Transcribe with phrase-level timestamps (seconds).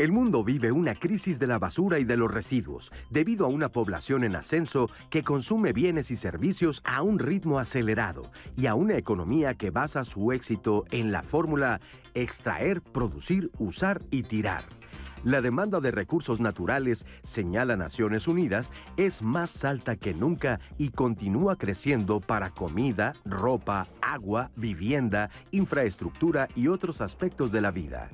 [0.00, 3.68] El mundo vive una crisis de la basura y de los residuos, debido a una
[3.68, 8.22] población en ascenso que consume bienes y servicios a un ritmo acelerado
[8.56, 11.82] y a una economía que basa su éxito en la fórmula
[12.14, 14.64] extraer, producir, usar y tirar.
[15.22, 21.56] La demanda de recursos naturales, señala Naciones Unidas, es más alta que nunca y continúa
[21.56, 28.08] creciendo para comida, ropa, agua, vivienda, infraestructura y otros aspectos de la vida.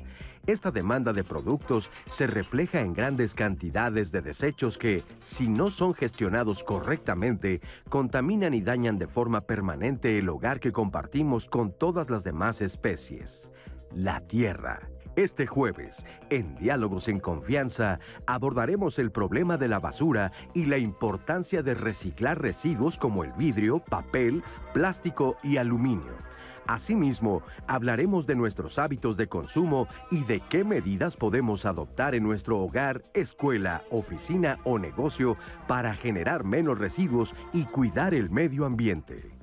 [0.47, 5.93] Esta demanda de productos se refleja en grandes cantidades de desechos que, si no son
[5.93, 12.23] gestionados correctamente, contaminan y dañan de forma permanente el hogar que compartimos con todas las
[12.23, 13.51] demás especies,
[13.93, 14.89] la Tierra.
[15.17, 21.65] Este jueves, en Diálogos en Confianza, abordaremos el problema de la basura y la importancia
[21.65, 26.27] de reciclar residuos como el vidrio, papel, plástico y aluminio
[26.67, 32.59] Asimismo, hablaremos de nuestros hábitos de consumo y de qué medidas podemos adoptar en nuestro
[32.59, 35.37] hogar, escuela, oficina o negocio
[35.69, 39.36] para generar menos residuos y cuidar el medio ambiente.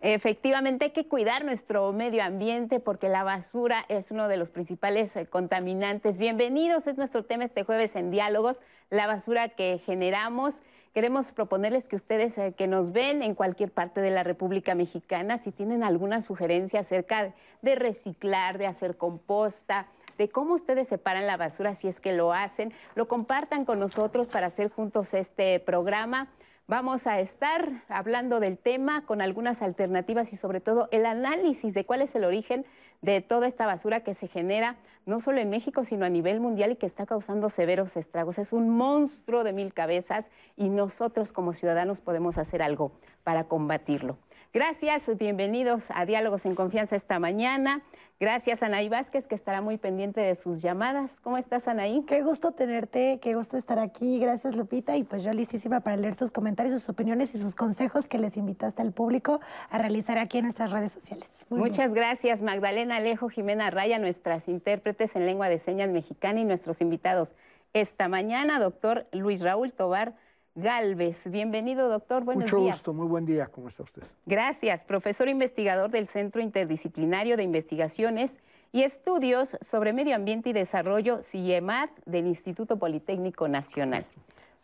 [0.00, 5.16] Efectivamente hay que cuidar nuestro medio ambiente porque la basura es uno de los principales
[5.16, 6.18] eh, contaminantes.
[6.18, 10.62] Bienvenidos, es nuestro tema este jueves en Diálogos, la basura que generamos.
[10.94, 15.38] Queremos proponerles que ustedes eh, que nos ven en cualquier parte de la República Mexicana,
[15.38, 21.36] si tienen alguna sugerencia acerca de reciclar, de hacer composta, de cómo ustedes separan la
[21.36, 26.28] basura, si es que lo hacen, lo compartan con nosotros para hacer juntos este programa.
[26.70, 31.86] Vamos a estar hablando del tema con algunas alternativas y sobre todo el análisis de
[31.86, 32.66] cuál es el origen
[33.00, 34.76] de toda esta basura que se genera
[35.06, 38.36] no solo en México, sino a nivel mundial y que está causando severos estragos.
[38.36, 40.28] Es un monstruo de mil cabezas
[40.58, 42.92] y nosotros como ciudadanos podemos hacer algo
[43.24, 44.18] para combatirlo.
[44.54, 47.82] Gracias, bienvenidos a Diálogos en Confianza esta mañana.
[48.18, 51.20] Gracias, Anaí Vázquez, que estará muy pendiente de sus llamadas.
[51.20, 52.02] ¿Cómo estás, Anaí?
[52.08, 54.18] Qué gusto tenerte, qué gusto estar aquí.
[54.18, 54.96] Gracias, Lupita.
[54.96, 58.38] Y pues yo listísima para leer sus comentarios, sus opiniones y sus consejos que les
[58.38, 59.38] invitaste al público
[59.68, 61.44] a realizar aquí en nuestras redes sociales.
[61.50, 66.80] Muchas gracias, Magdalena Alejo, Jimena Raya, nuestras intérpretes en lengua de señas mexicana y nuestros
[66.80, 67.32] invitados.
[67.74, 70.14] Esta mañana, doctor Luis Raúl Tobar
[70.54, 71.30] Galvez.
[71.30, 72.24] Bienvenido, doctor.
[72.24, 72.52] Buenos días.
[72.52, 73.46] Mucho gusto, muy buen día.
[73.46, 74.02] ¿Cómo está usted?
[74.26, 78.38] Gracias, profesor investigador del Centro Interdisciplinario de Investigaciones
[78.72, 84.04] y Estudios sobre Medio Ambiente y Desarrollo, CIEMAT, del Instituto Politécnico Nacional.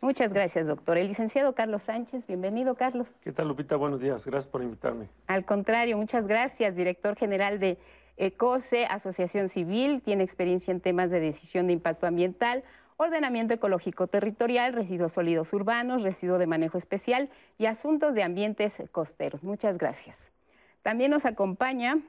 [0.01, 0.97] Muchas gracias, doctor.
[0.97, 3.19] El licenciado Carlos Sánchez, bienvenido, Carlos.
[3.23, 3.75] ¿Qué tal, Lupita?
[3.75, 4.25] Buenos días.
[4.25, 5.09] Gracias por invitarme.
[5.27, 7.77] Al contrario, muchas gracias, director general de
[8.17, 12.63] ECOSE, Asociación Civil, tiene experiencia en temas de decisión de impacto ambiental
[12.97, 19.43] ordenamiento ecológico territorial, residuos sólidos urbanos, residuo de manejo especial y asuntos de ambientes costeros.
[19.43, 20.17] Muchas gracias.
[20.81, 21.99] También nos acompaña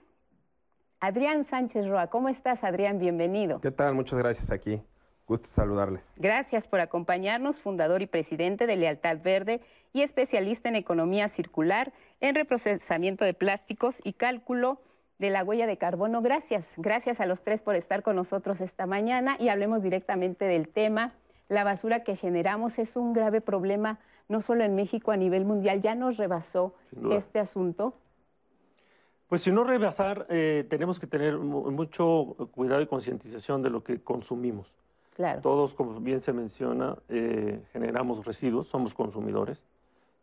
[1.00, 2.08] Adrián Sánchez Roa.
[2.08, 2.98] ¿Cómo estás, Adrián?
[2.98, 3.60] Bienvenido.
[3.60, 3.94] ¿Qué tal?
[3.94, 4.82] Muchas gracias aquí.
[5.26, 6.12] Gusto saludarles.
[6.16, 9.60] Gracias por acompañarnos, fundador y presidente de Lealtad Verde
[9.92, 14.80] y especialista en economía circular, en reprocesamiento de plásticos y cálculo
[15.18, 16.22] de la huella de carbono.
[16.22, 20.68] Gracias, gracias a los tres por estar con nosotros esta mañana y hablemos directamente del
[20.68, 21.14] tema.
[21.48, 25.80] La basura que generamos es un grave problema, no solo en México, a nivel mundial.
[25.80, 26.74] Ya nos rebasó
[27.12, 27.94] este asunto.
[29.28, 34.00] Pues si no rebasar, eh, tenemos que tener mucho cuidado y concientización de lo que
[34.00, 34.74] consumimos.
[35.14, 35.40] Claro.
[35.40, 39.62] Todos, como bien se menciona, eh, generamos residuos, somos consumidores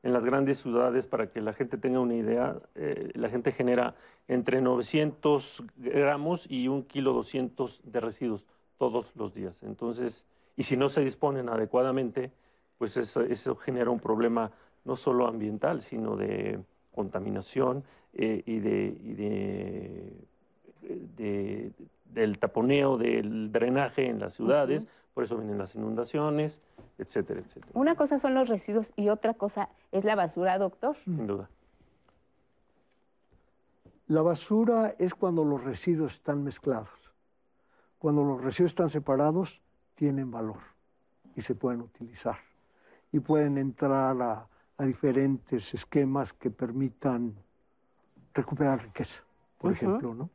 [0.03, 3.95] en las grandes ciudades, para que la gente tenga una idea, eh, la gente genera
[4.27, 8.47] entre 900 gramos y un kilo 200 de residuos
[8.77, 9.63] todos los días.
[9.63, 10.25] Entonces,
[10.57, 12.31] y si no se disponen adecuadamente,
[12.77, 14.51] pues eso, eso genera un problema
[14.83, 16.59] no solo ambiental, sino de
[16.93, 19.13] contaminación eh, y, de, y
[21.15, 21.71] de,
[22.05, 26.59] del taponeo, del drenaje en las ciudades, por eso vienen las inundaciones
[26.97, 27.71] etcétera, etcétera.
[27.73, 30.95] Una cosa son los residuos y otra cosa es la basura, doctor.
[30.97, 31.49] Sin duda.
[34.07, 36.89] La basura es cuando los residuos están mezclados.
[37.99, 39.61] Cuando los residuos están separados,
[39.95, 40.59] tienen valor
[41.35, 42.37] y se pueden utilizar.
[43.11, 44.47] Y pueden entrar a,
[44.79, 47.33] diferentes esquemas que permitan
[48.33, 49.23] recuperar riqueza,
[49.57, 50.13] por ejemplo.
[50.13, 50.29] ¿no?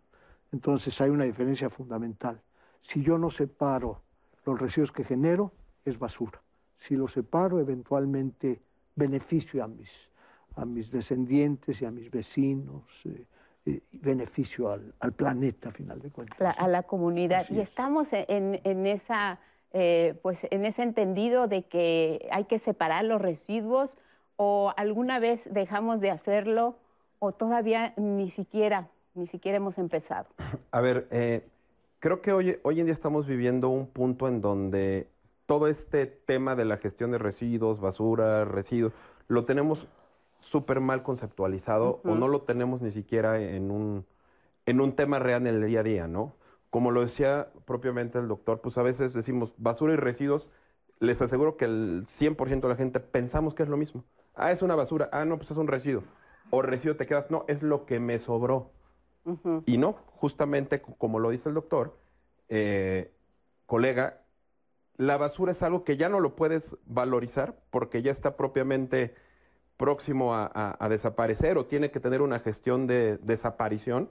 [0.52, 2.40] Entonces hay una diferencia fundamental.
[2.80, 4.00] Si yo no separo
[4.46, 5.52] los residuos que genero,
[5.84, 6.40] es basura
[6.78, 8.60] si lo separo, eventualmente
[8.94, 10.10] beneficio a mis,
[10.56, 13.24] a mis descendientes y a mis vecinos, eh,
[13.66, 16.58] eh, beneficio al, planeta, a final de cuentas.
[16.58, 17.44] a la comunidad.
[17.50, 19.40] y estamos en, en esa,
[19.72, 23.96] eh, pues en ese entendido de que hay que separar los residuos
[24.36, 26.78] o alguna vez dejamos de hacerlo
[27.18, 30.28] o todavía ni siquiera, ni siquiera hemos empezado.
[30.70, 31.08] A ver,
[32.00, 35.08] Creo que hoy, hoy en día estamos viviendo un punto en donde
[35.48, 38.92] todo este tema de la gestión de residuos, basura, residuos,
[39.28, 39.88] lo tenemos
[40.40, 44.04] súper mal conceptualizado o no lo tenemos ni siquiera en un,
[44.66, 46.36] en un tema real en el día a día, ¿no?
[46.68, 50.48] Como lo decía propiamente el doctor, pues a veces decimos basura y residuos,
[51.00, 54.04] les aseguro que el 100% de la gente pensamos que es lo mismo.
[54.34, 56.02] Ah, es una basura, ah, no, pues es un residuo.
[56.50, 58.70] O residuo te quedas, no, es lo que me sobró.
[59.64, 61.96] Y no, justamente como lo dice el doctor,
[62.50, 63.14] eh,
[63.64, 64.20] colega,
[64.98, 69.14] la basura es algo que ya no lo puedes valorizar porque ya está propiamente
[69.76, 74.10] próximo a, desaparecer o tiene que tener una gestión de desaparición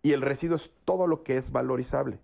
[0.00, 2.18] y el residuo es todo lo que es valorizable.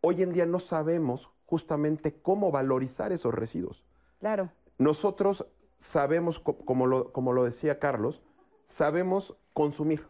[0.00, 3.84] Hoy en día no sabemos justamente cómo valorizar esos residuos.
[4.20, 4.50] Claro.
[4.78, 5.44] Nosotros
[5.78, 8.22] sabemos, como lo, como lo decía Carlos,
[8.66, 10.06] sabemos consumir.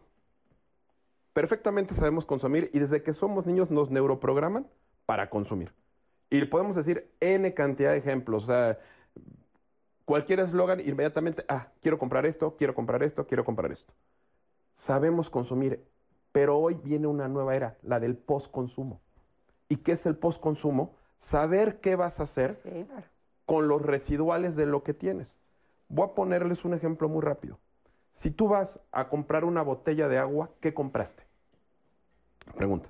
[1.33, 4.67] Perfectamente sabemos consumir y desde que somos niños nos neuroprograman
[5.07, 5.73] para consumir.
[6.33, 8.45] Y podemos decir N cantidad de ejemplos.
[8.45, 8.79] O sea,
[10.03, 13.93] cualquier eslogan, inmediatamente, ah, quiero comprar esto, quiero comprar esto, quiero comprar esto.
[14.73, 15.85] Sabemos consumir,
[16.31, 18.99] pero hoy viene una nueva era, la del post-consumo.
[19.69, 20.95] ¿Y qué es el post-consumo?
[21.19, 22.59] Saber qué vas a hacer
[23.45, 25.35] con los residuales de lo que tienes.
[25.87, 27.59] Voy a ponerles un ejemplo muy rápido.
[28.11, 31.21] Si tú vas a comprar una botella de agua, ¿qué compraste?
[32.55, 32.89] Pregunta.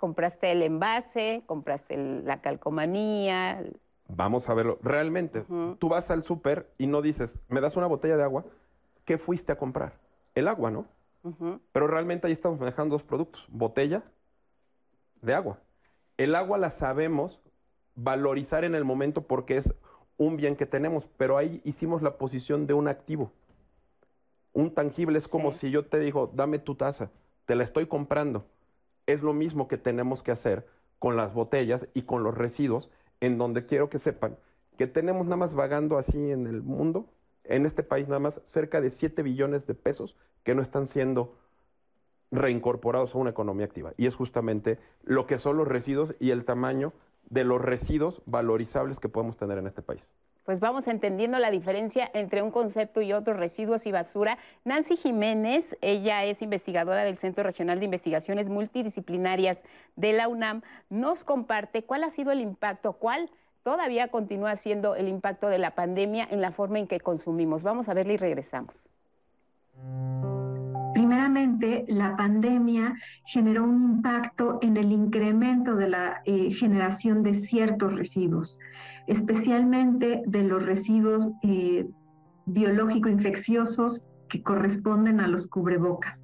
[0.00, 3.62] Compraste el envase, compraste la calcomanía.
[4.08, 4.78] Vamos a verlo.
[4.82, 5.44] Realmente,
[5.78, 8.46] tú vas al súper y no dices, ¿me das una botella de agua?
[9.04, 9.98] ¿Qué fuiste a comprar?
[10.34, 10.86] El agua, ¿no?
[11.72, 14.02] Pero realmente ahí estamos manejando dos productos, botella
[15.20, 15.58] de agua.
[16.16, 17.38] El agua la sabemos
[17.94, 19.74] valorizar en el momento porque es
[20.16, 23.32] un bien que tenemos, pero ahí hicimos la posición de un activo.
[24.54, 27.10] Un tangible es como si yo te digo, dame tu taza,
[27.44, 28.46] te la estoy comprando.
[29.12, 30.66] Es lo mismo que tenemos que hacer
[30.98, 32.90] con las botellas y con los residuos,
[33.20, 34.36] en donde quiero que sepan
[34.80, 37.04] que tenemos nada más vagando así en el mundo,
[37.44, 41.36] en este país nada más cerca de 7 billones de pesos que no están siendo
[42.30, 43.92] reincorporados a una economía activa.
[43.98, 46.94] Y es justamente lo que son los residuos y el tamaño
[47.28, 50.08] de los residuos valorizables que podemos tener en este país.
[50.44, 54.38] Pues vamos entendiendo la diferencia entre un concepto y otro, residuos y basura.
[54.64, 59.58] Nancy Jiménez, ella es investigadora del Centro Regional de Investigaciones Multidisciplinarias
[59.96, 63.30] de la UNAM, nos comparte cuál ha sido el impacto, cuál
[63.62, 67.62] todavía continúa siendo el impacto de la pandemia en la forma en que consumimos.
[67.62, 68.74] Vamos a verla y regresamos.
[70.94, 72.94] Primeramente, la pandemia
[73.24, 78.58] generó un impacto en el incremento de la eh, generación de ciertos residuos,
[79.10, 81.84] especialmente de los residuos eh,
[82.46, 86.22] biológico-infecciosos que corresponden a los cubrebocas.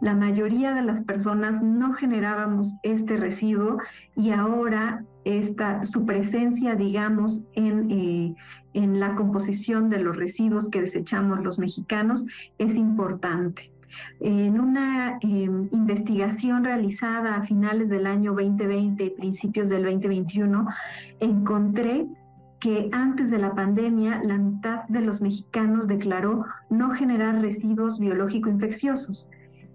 [0.00, 3.76] La mayoría de las personas no generábamos este residuo
[4.16, 8.34] y ahora esta, su presencia, digamos, en, eh,
[8.72, 12.24] en la composición de los residuos que desechamos los mexicanos
[12.56, 13.70] es importante.
[14.20, 20.66] En una em, investigación realizada a finales del año 2020 y principios del 2021,
[21.20, 22.06] encontré
[22.60, 28.48] que antes de la pandemia la mitad de los mexicanos declaró no generar residuos biológico
[28.48, 29.28] infecciosos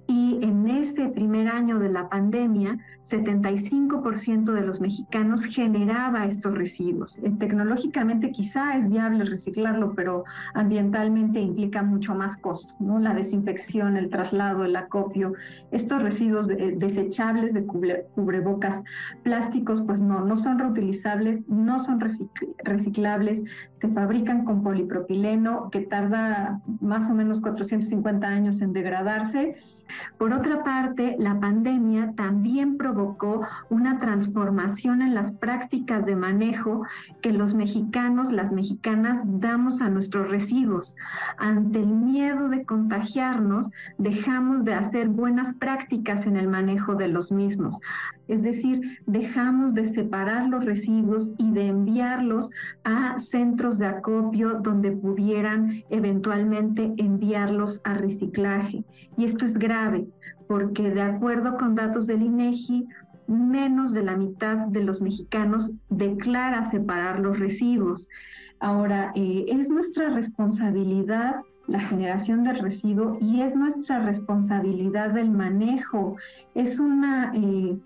[0.10, 7.16] y en ese primer año de la pandemia, 75% de los mexicanos generaba estos residuos.
[7.22, 10.24] Eh, tecnológicamente quizá es viable reciclarlo, pero
[10.56, 12.98] ambientalmente implica mucho más costo, ¿no?
[12.98, 15.34] La desinfección, el traslado, el acopio,
[15.70, 18.84] estos residuos desechables de cubrebocas
[19.22, 22.00] plásticos, pues no, no son reutilizables, no son
[22.64, 23.44] reciclables,
[23.76, 29.56] se fabrican con polipropileno que tarda más o menos 450 años en degradarse
[30.18, 36.86] por otra parte, la pandemia también provocó una transformación en las prácticas de manejo
[37.22, 40.96] que los mexicanos, las mexicanas damos a nuestros residuos.
[41.38, 47.32] Ante el miedo de contagiarnos, dejamos de hacer buenas prácticas en el manejo de los
[47.32, 47.80] mismos.
[48.28, 52.52] Es decir, dejamos de separar los residuos y de enviarlos
[52.84, 58.84] a centros de acopio donde pudieran eventualmente enviarlos a reciclaje.
[59.18, 59.79] Y esto es grave
[60.48, 62.88] porque de acuerdo con datos del INEGI,
[63.28, 68.08] menos de la mitad de los mexicanos declara separar los residuos.
[68.60, 71.36] Ahora, eh, es nuestra responsabilidad
[71.70, 76.16] la generación del residuo y es nuestra responsabilidad del manejo.
[76.56, 77.32] Es una...
[77.36, 77.78] Eh,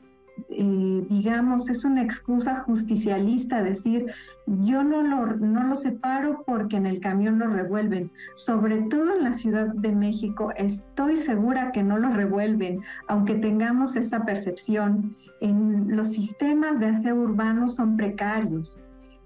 [0.49, 4.07] eh, digamos, es una excusa justicialista decir,
[4.45, 8.11] yo no lo, no lo separo porque en el camión lo revuelven.
[8.35, 13.95] Sobre todo en la Ciudad de México, estoy segura que no lo revuelven, aunque tengamos
[13.95, 15.15] esa percepción.
[15.41, 18.77] En los sistemas de aseo urbano son precarios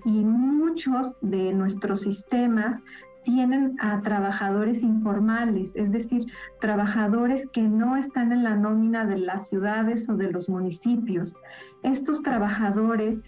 [0.05, 2.83] y muchos de nuestros sistemas
[3.27, 6.27] tienen a trabajadores informales, es decir,
[6.61, 11.35] trabajadores que no están en la nómina de las ciudades o de los municipios.
[11.83, 13.21] Estos trabajadores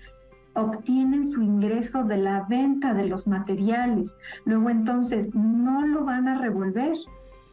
[0.54, 4.18] obtienen su ingreso de la venta de los materiales.
[4.46, 6.96] Luego entonces no lo van a revolver,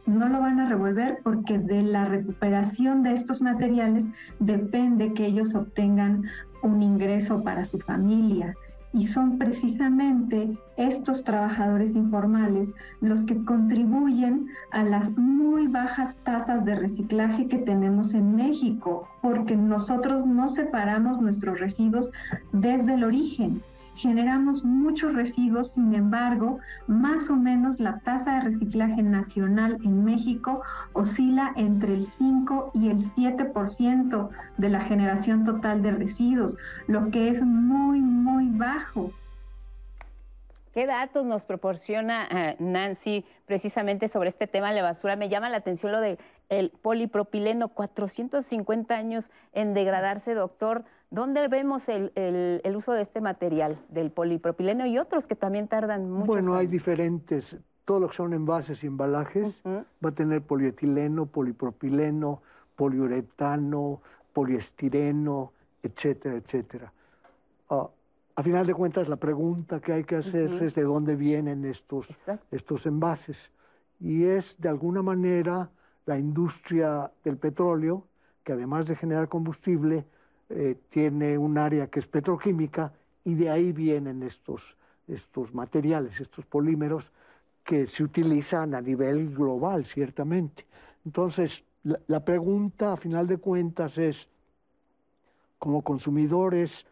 [0.05, 4.07] no lo van a revolver porque de la recuperación de estos materiales
[4.39, 6.23] depende que ellos obtengan
[6.63, 8.55] un ingreso para su familia
[8.93, 16.75] y son precisamente estos trabajadores informales los que contribuyen a las muy bajas tasas de
[16.75, 22.11] reciclaje que tenemos en México, porque nosotros no separamos nuestros residuos
[22.51, 23.61] desde el origen
[23.97, 30.61] generamos muchos residuos, sin embargo, más o menos la tasa de reciclaje nacional en México
[30.93, 36.55] oscila entre el 5 y el 7% de la generación total de residuos,
[36.87, 39.11] lo que es muy, muy bajo.
[40.77, 45.15] ¿Qué datos nos proporciona eh, Nancy precisamente sobre este tema de la basura?
[45.15, 46.19] Me llama la atención lo del
[46.83, 50.85] polipropileno, 450 años en degradarse, doctor.
[51.09, 56.27] ¿Dónde vemos el, uso de este material, del polipropileno y otros que también tardan mucho?
[56.27, 62.41] Bueno, hay diferentes, todo lo que son envases y embalajes va a tener polietileno, polipropileno,
[62.75, 64.01] poliuretano,
[64.33, 66.91] poliestireno, etcétera, etcétera.
[67.69, 67.87] Ah,
[68.35, 72.07] a final de cuentas, la pregunta que hay que hacer es de dónde vienen estos,
[72.51, 73.49] estos envases.
[73.99, 75.69] Y es, de alguna manera,
[76.05, 78.03] la industria del petróleo,
[78.43, 80.05] que además de generar combustible,
[80.49, 82.93] eh, tiene un área que es petroquímica
[83.25, 84.61] y de ahí vienen estos,
[85.07, 87.11] estos materiales, estos polímeros
[87.65, 90.65] que se utilizan a nivel global, ciertamente.
[91.05, 94.29] Entonces, la, pregunta a final de cuentas es,
[95.59, 96.85] como consumidores,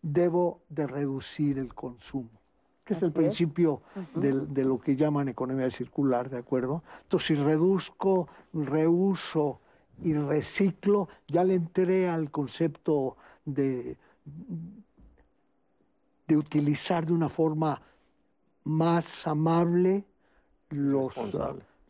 [0.00, 2.30] debo de reducir el consumo,
[2.84, 3.82] que es el principio
[4.14, 6.82] de, lo que llaman economía circular, ¿de acuerdo?
[7.02, 9.60] Entonces, si reduzco, reuso,
[10.02, 13.96] y reciclo, ya le entré al concepto de,
[16.26, 17.80] de utilizar de una forma
[18.64, 20.04] más amable
[20.70, 21.14] los,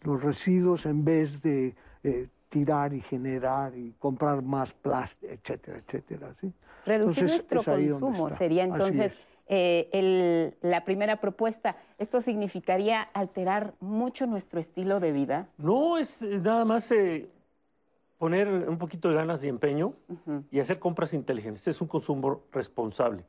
[0.02, 6.34] los residuos en vez de eh, tirar y generar y comprar más plástico, etcétera, etcétera.
[6.40, 6.52] ¿sí?
[6.84, 11.76] Reducir nuestro consumo sería entonces eh, la primera propuesta.
[11.98, 15.48] ¿Esto significaría alterar mucho nuestro estilo de vida?
[15.58, 16.92] No, es eh, nada más
[18.18, 19.94] poner un poquito de ganas y empeño
[20.50, 21.66] y hacer compras inteligentes.
[21.68, 23.24] Es un consumo responsable.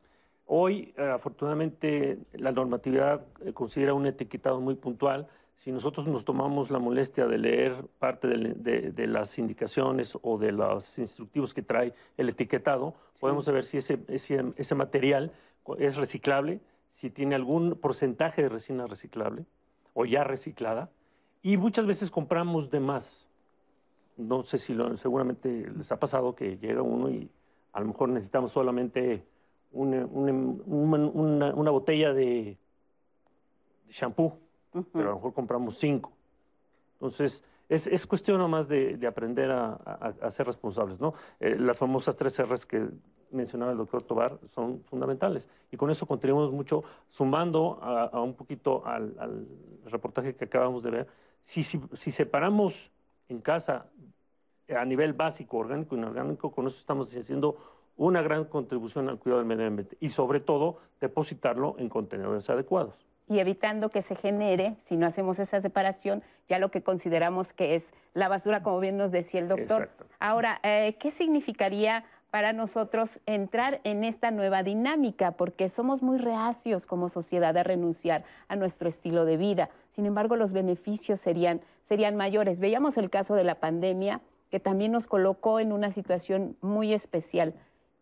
[0.45, 5.27] Hoy, eh, afortunadamente, la normatividad eh, considera un etiquetado muy puntual.
[5.57, 10.97] Si nosotros nos tomamos la molestia de leer parte de, las indicaciones o de los
[10.99, 15.33] instructivos que trae el etiquetado, podemos saber si ese, ese, ese material
[15.79, 19.45] es reciclable, si tiene algún porcentaje de resina reciclable
[19.93, 20.91] o ya reciclada.
[21.41, 23.27] Y muchas veces compramos de más
[24.17, 27.29] no sé si lo, seguramente les ha pasado que llega uno y
[27.73, 29.23] a lo mejor necesitamos solamente
[29.71, 32.57] una, una, botella de,
[33.89, 34.39] shampoo,
[34.91, 36.11] pero a lo mejor compramos cinco.
[36.93, 40.99] Entonces, es, es cuestión nomás de, de aprender a, a, ser responsables.
[40.99, 41.13] ¿no?
[41.39, 42.89] Eh, las famosas tres R's que
[43.31, 45.47] mencionaba el doctor Tobar son fundamentales.
[45.71, 49.47] Y con eso contribuimos mucho, sumando a, un poquito al, al,
[49.85, 51.07] reportaje que acabamos de ver.
[51.43, 52.91] Si, si, si separamos
[53.29, 53.87] en casa
[54.75, 57.57] a nivel básico, orgánico y inorgánico, con eso estamos haciendo
[57.95, 62.93] una gran contribución al cuidado del medio ambiente y sobre todo depositarlo en contenedores adecuados.
[63.29, 67.75] Y evitando que se genere, si no hacemos esa separación, ya lo que consideramos que
[67.75, 69.89] es la basura, como bien nos decía el doctor.
[70.19, 76.85] Ahora, eh, ¿qué significaría para nosotros entrar en esta nueva dinámica, porque somos muy reacios
[76.85, 79.69] como sociedad a renunciar a nuestro estilo de vida.
[79.91, 82.59] Sin embargo, los beneficios serían, serían mayores.
[82.59, 87.53] Veíamos el caso de la pandemia, que también nos colocó en una situación muy especial.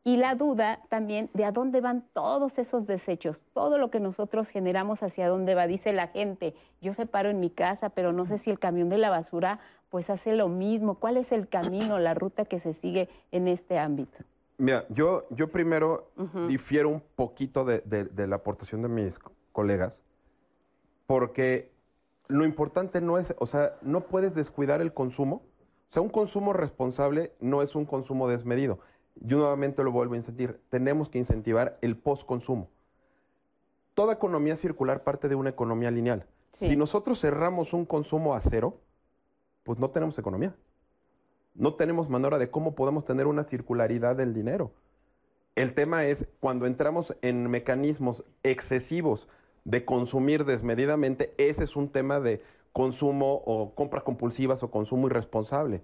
[0.04, 4.50] Y la duda también de a dónde van todos esos desechos, todo lo que nosotros
[4.50, 5.66] generamos, hacia dónde va.
[5.66, 9.00] Dice la gente, yo separo en mi casa, pero no sé si el camión de
[9.00, 9.60] la basura
[9.90, 10.96] pues hace lo mismo.
[10.96, 14.20] ¿Cuál es el camino, la ruta que se sigue en este ámbito?
[14.58, 16.12] Mira, yo, yo primero
[16.48, 19.18] difiero un poquito de, de la aportación de mis
[19.52, 19.98] colegas,
[21.08, 21.72] porque
[22.28, 25.42] lo importante no es, o sea, no puedes descuidar el consumo
[25.96, 28.80] sea, un consumo responsable no es un consumo desmedido.
[29.16, 32.68] yo nuevamente lo vuelvo a insistir, tenemos que incentivar el post-consumo.
[33.94, 36.25] Toda economía circular parte de una economía lineal.
[36.52, 38.78] Si nosotros cerramos un consumo a cero,
[39.64, 40.54] pues no tenemos economía.
[41.54, 44.72] No tenemos manera de cómo podemos tener una circularidad del dinero.
[45.56, 49.30] El tema es cuando entramos en mecanismos excesivos
[49.64, 52.42] de consumir desmedidamente, ese es un tema de
[52.75, 55.82] consumo o compras compulsivas o consumo irresponsable.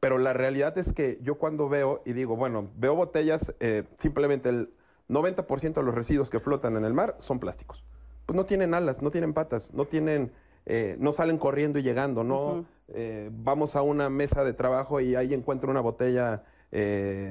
[0.00, 4.48] Pero la realidad es que yo cuando veo y digo, bueno, veo botellas, eh, simplemente
[4.48, 4.70] el
[5.08, 7.84] 90% de los residuos que flotan en el mar son plásticos.
[8.26, 10.32] Pues no tienen alas, no tienen patas, no tienen,
[10.66, 15.14] eh, no salen corriendo y llegando, no eh, vamos a una mesa de trabajo y
[15.14, 16.42] ahí encuentro una botella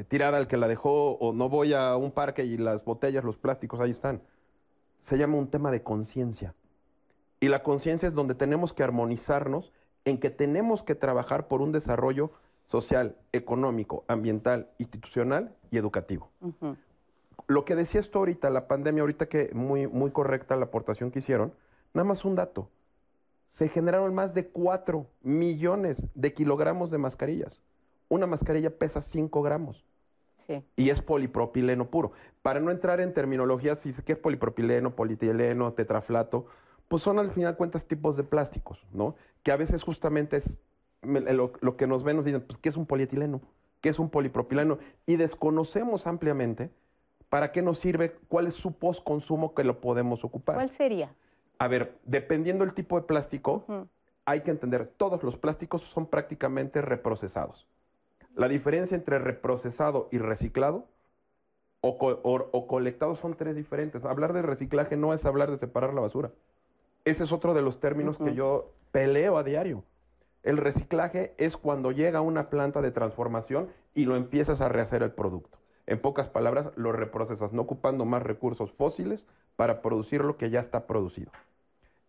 [0.08, 3.38] tirada al que la dejó, o no voy a un parque y las botellas, los
[3.38, 4.22] plásticos ahí están
[5.02, 6.56] se llama un tema de conciencia.
[7.40, 9.72] Y la conciencia es donde tenemos que armonizarnos
[10.06, 12.32] en que tenemos que trabajar por un desarrollo
[12.68, 16.32] social, económico, ambiental, institucional y educativo.
[17.48, 21.20] Lo que decía esto ahorita, la pandemia, ahorita que muy, muy correcta la aportación que
[21.20, 21.54] hicieron,
[21.94, 22.70] nada más un dato.
[23.48, 27.62] Se generaron más de 4 millones de kilogramos de mascarillas.
[28.10, 29.86] Una mascarilla pesa 5 gramos.
[30.76, 32.12] Y es polipropileno puro.
[32.44, 36.46] Para no entrar en terminologías, si que es polipropileno, polietileno, tetraflato,
[36.88, 39.16] pues son al final cuentas tipos de plásticos, ¿no?
[39.44, 40.60] Que a veces justamente es
[41.02, 43.42] lo, que nos ven, nos dicen, pues, ¿qué es un polietileno?
[43.82, 44.80] ¿Qué es un polipropileno?
[45.06, 46.72] Y desconocemos ampliamente
[47.30, 50.56] para qué nos sirve, cuál es su postconsumo que lo podemos ocupar.
[50.56, 51.14] ¿Cuál sería?
[51.60, 53.66] A ver, dependiendo del tipo de plástico,
[54.26, 57.68] hay que entender, todos los plásticos son prácticamente reprocesados.
[58.36, 60.88] La diferencia entre reprocesado y reciclado
[61.82, 64.04] o, colectado son tres diferentes.
[64.04, 66.32] Hablar de reciclaje no es hablar de separar la basura.
[67.06, 69.84] Ese es otro de los términos que yo peleo a diario.
[70.42, 75.04] El reciclaje es cuando llega a una planta de transformación y lo empiezas a rehacer
[75.04, 75.60] el producto.
[75.86, 79.24] En pocas palabras, lo reprocesas, no ocupando más recursos fósiles
[79.56, 81.32] para producir lo que ya está producido.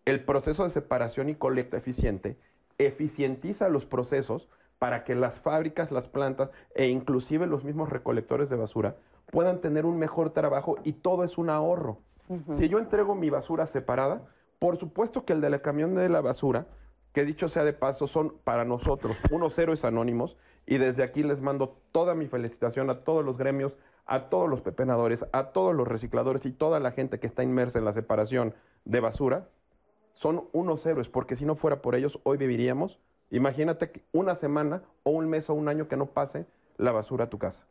[0.06, 2.38] El proceso de separación y colecta eficiente
[2.78, 8.56] eficientiza los procesos para que las fábricas, las plantas e inclusive los mismos recolectores de
[8.56, 8.96] basura
[9.30, 11.98] puedan tener un mejor trabajo y todo es un ahorro.
[12.50, 14.22] Si yo entrego mi basura separada,
[14.58, 16.66] por supuesto que el de la camión de la basura,
[17.12, 21.40] que dicho sea de paso, son para nosotros unos héroes anónimos y desde aquí les
[21.40, 25.88] mando toda mi felicitación a todos los gremios, a todos los pepenadores, a todos los
[25.88, 29.48] recicladores y toda la gente que está inmersa en la separación de basura.
[30.14, 35.10] Son unos héroes, porque si no fuera por ellos, hoy viviríamos Imagínate una semana o
[35.10, 37.66] un mes o un año que no pase la basura a tu casa.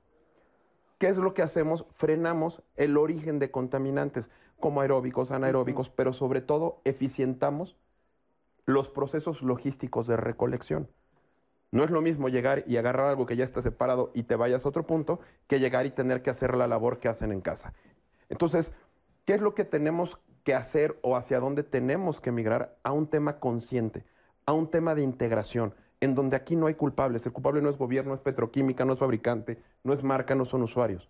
[0.97, 1.85] ¿Qué es lo que hacemos?
[1.93, 7.75] Frenamos el origen de contaminantes, como aeróbicos, anaeróbicos, pero sobre todo eficientamos
[8.65, 10.89] los procesos logísticos de recolección.
[11.71, 14.65] No es lo mismo llegar y agarrar algo que ya está separado y te vayas
[14.65, 17.73] a otro punto que llegar y tener que hacer la labor que hacen en casa.
[18.29, 18.71] Entonces,
[19.25, 23.07] ¿qué es lo que tenemos que hacer o hacia dónde tenemos que migrar a un
[23.07, 24.05] tema consciente?
[24.45, 27.25] a un tema de integración, en donde aquí no hay culpables.
[27.25, 30.63] El culpable no es gobierno, es petroquímica, no es fabricante, no es marca, no son
[30.63, 31.09] usuarios.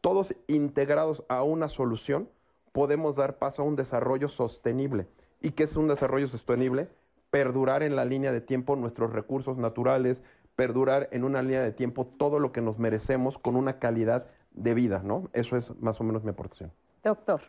[0.00, 2.28] Todos integrados a una solución,
[2.72, 5.06] podemos dar paso a un desarrollo sostenible.
[5.40, 6.88] ¿Y qué es un desarrollo sostenible?
[7.30, 10.22] Perdurar en la línea de tiempo nuestros recursos naturales,
[10.56, 14.74] perdurar en una línea de tiempo todo lo que nos merecemos con una calidad de
[14.74, 15.30] vida, ¿no?
[15.32, 16.72] Eso es más o menos mi aportación.
[17.02, 17.40] Doctor,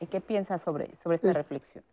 [0.00, 1.84] ¿y qué piensa sobre, sobre esta reflexión?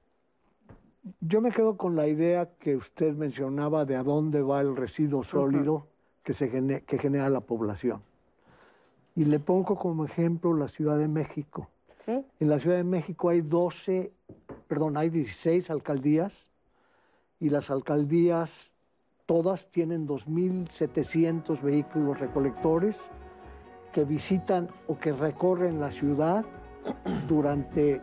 [1.19, 5.23] Yo me quedo con la idea que usted mencionaba de a dónde va el residuo
[5.23, 5.87] sólido
[6.23, 6.49] que, se
[6.83, 8.01] que genera la población.
[9.15, 11.69] Y le pongo como ejemplo la Ciudad de México.
[12.07, 14.11] En la Ciudad de México hay 12,
[14.67, 16.45] perdón, hay 16 alcaldías
[17.39, 18.71] y las alcaldías
[19.25, 22.99] todas tienen 2.700 vehículos recolectores
[23.91, 26.45] que visitan o que recorren la ciudad
[27.27, 28.01] durante...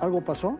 [0.00, 0.58] ¿Algo pasó?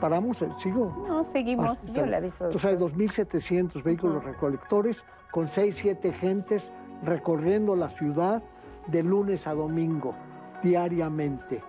[0.00, 0.44] ¿Paramos?
[0.58, 1.04] ¿Sigo?
[1.08, 1.78] No, seguimos.
[1.82, 2.44] Ah, Yo le aviso.
[2.44, 6.70] Entonces hay 2.700 vehículos recolectores con 6, 7 gentes
[7.02, 8.42] recorriendo la ciudad
[8.86, 10.14] de lunes a domingo,
[10.62, 11.62] diariamente.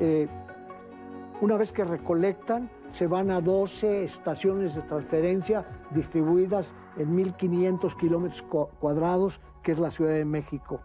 [0.00, 0.28] Eh,
[1.40, 8.42] una vez que recolectan, se van a 12 estaciones de transferencia distribuidas en 1.500 kilómetros
[8.78, 10.80] cuadrados, que es la Ciudad de México.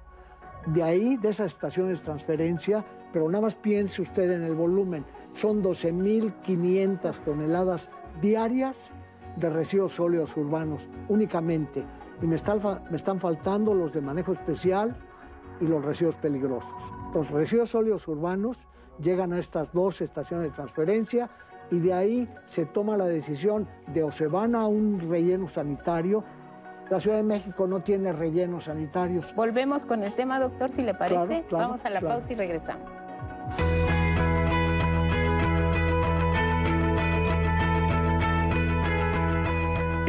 [0.66, 5.06] De ahí, de esas estaciones de transferencia, pero nada más piense usted en el volumen,
[5.34, 7.90] son 12.500 toneladas
[8.22, 8.90] diarias
[9.36, 11.86] de residuos sólidos urbanos únicamente.
[12.22, 14.98] Y me están, me están faltando los de manejo especial
[15.62, 16.99] y los residuos peligrosos.
[17.14, 18.58] Los residuos sólidos urbanos
[19.02, 21.30] llegan a estas dos estaciones de transferencia
[21.72, 26.24] y de ahí se toma la decisión de o se van a un relleno sanitario
[26.90, 29.34] La Ciudad de México no tiene rellenos sanitarios.
[29.36, 31.46] Volvemos con el tema, doctor, si le parece.
[31.52, 32.90] Vamos a la pausa y regresamos.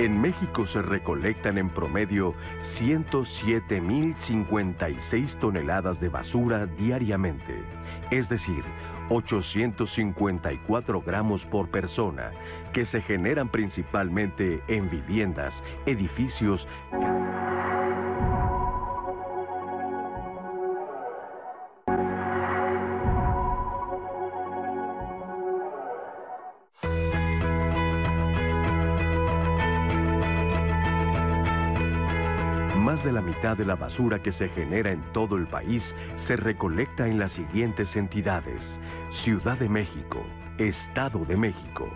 [0.00, 7.62] En México se recolectan en promedio 107.056 toneladas de basura diariamente,
[8.10, 8.64] es decir,
[9.10, 12.30] 854 gramos por persona,
[12.72, 16.66] que se generan principalmente en viviendas, edificios,
[33.04, 37.08] De la mitad de la basura que se genera en todo el país se recolecta
[37.08, 38.78] en las siguientes entidades.
[39.08, 40.22] Ciudad de México,
[40.58, 41.88] Estado de México,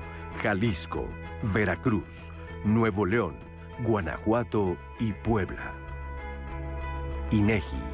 [0.42, 1.06] Jalisco,
[1.52, 2.32] Veracruz,
[2.64, 3.34] Nuevo León,
[3.82, 5.74] Guanajuato y Puebla.
[7.30, 7.93] INEGI.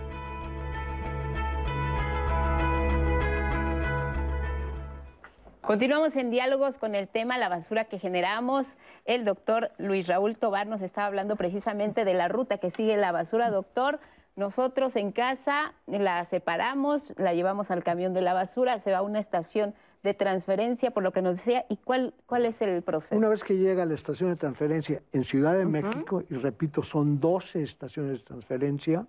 [5.70, 8.74] Continuamos en diálogos con el tema la basura que generamos.
[9.04, 13.12] El doctor Luis Raúl Tobar nos estaba hablando precisamente de la ruta que sigue la
[13.12, 13.52] basura.
[13.52, 14.00] Doctor,
[14.34, 19.02] nosotros en casa la separamos, la llevamos al camión de la basura, se va a
[19.02, 23.14] una estación de transferencia, por lo que nos decía, ¿y cuál, cuál es el proceso?
[23.14, 26.82] Una vez que llega a la estación de transferencia en Ciudad de México, y repito,
[26.82, 29.06] son 12 estaciones de transferencia,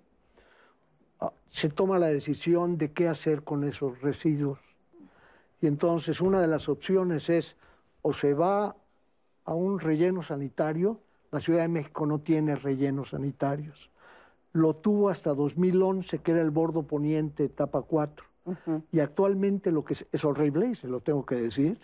[1.22, 4.60] ah, se toma la decisión de qué hacer con esos residuos
[5.62, 7.56] y entonces una de las opciones es
[8.02, 8.76] o se va
[9.46, 11.00] a un relleno sanitario,
[11.32, 13.90] la Ciudad de México no tiene rellenos sanitarios.
[14.54, 18.26] Lo tuvo hasta 2011, que era el bordo poniente etapa 4.
[18.92, 21.80] Y actualmente lo que es, es horrible, y se lo tengo que decir,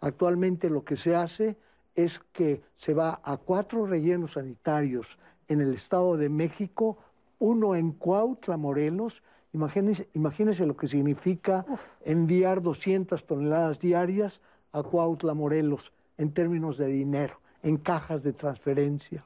[0.00, 1.56] actualmente lo que se hace
[1.94, 6.96] es que se va a cuatro rellenos sanitarios en el Estado de México,
[7.38, 11.64] uno en Cuautla, Morelos, Imagínense, lo que significa
[12.04, 14.40] enviar 200 toneladas diarias
[14.72, 19.24] a Cuautla, Morelos, en términos de dinero, en cajas de transferencia,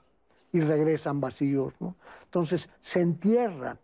[0.52, 1.74] y regresan vacíos.
[1.80, 1.96] ¿no?
[2.24, 3.78] Entonces, se entierran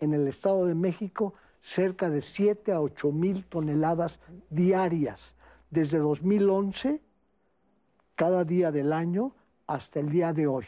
[0.00, 4.18] en el Estado de México cerca de 7 a 8 mil toneladas
[4.50, 5.34] diarias,
[5.70, 7.00] desde 2011,
[8.14, 9.32] cada día del año,
[9.66, 10.66] hasta el día de hoy.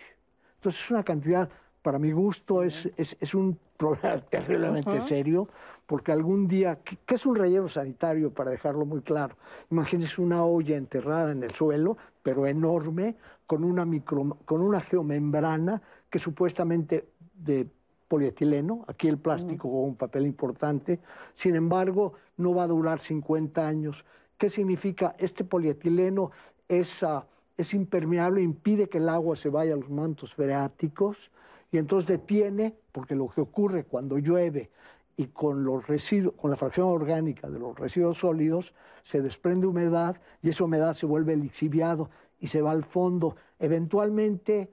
[0.56, 1.50] Entonces, es una cantidad
[1.84, 5.48] para mi gusto es, es, un problema terriblemente serio,
[5.86, 8.32] porque algún día, ¿qué, es un relleno sanitario?
[8.32, 9.36] Para dejarlo muy claro.
[9.70, 15.82] Imagínense una olla enterrada en el suelo, pero enorme, con una, micro, con una geomembrana
[16.08, 17.66] que supuestamente de
[18.08, 21.00] polietileno, aquí el plástico con un papel importante,
[21.34, 24.04] sin embargo, no va a durar 50 años.
[24.38, 25.14] ¿Qué significa?
[25.18, 26.30] Este polietileno
[26.68, 31.30] es, ah, es impermeable, impide que el agua se vaya a los mantos freáticos,
[31.74, 34.70] y entonces detiene, porque lo que ocurre cuando llueve
[35.16, 40.20] y con los residuos, con la fracción orgánica de los residuos sólidos, se desprende humedad
[40.40, 43.34] y esa humedad se vuelve lixiviado y se va al fondo.
[43.58, 44.72] Eventualmente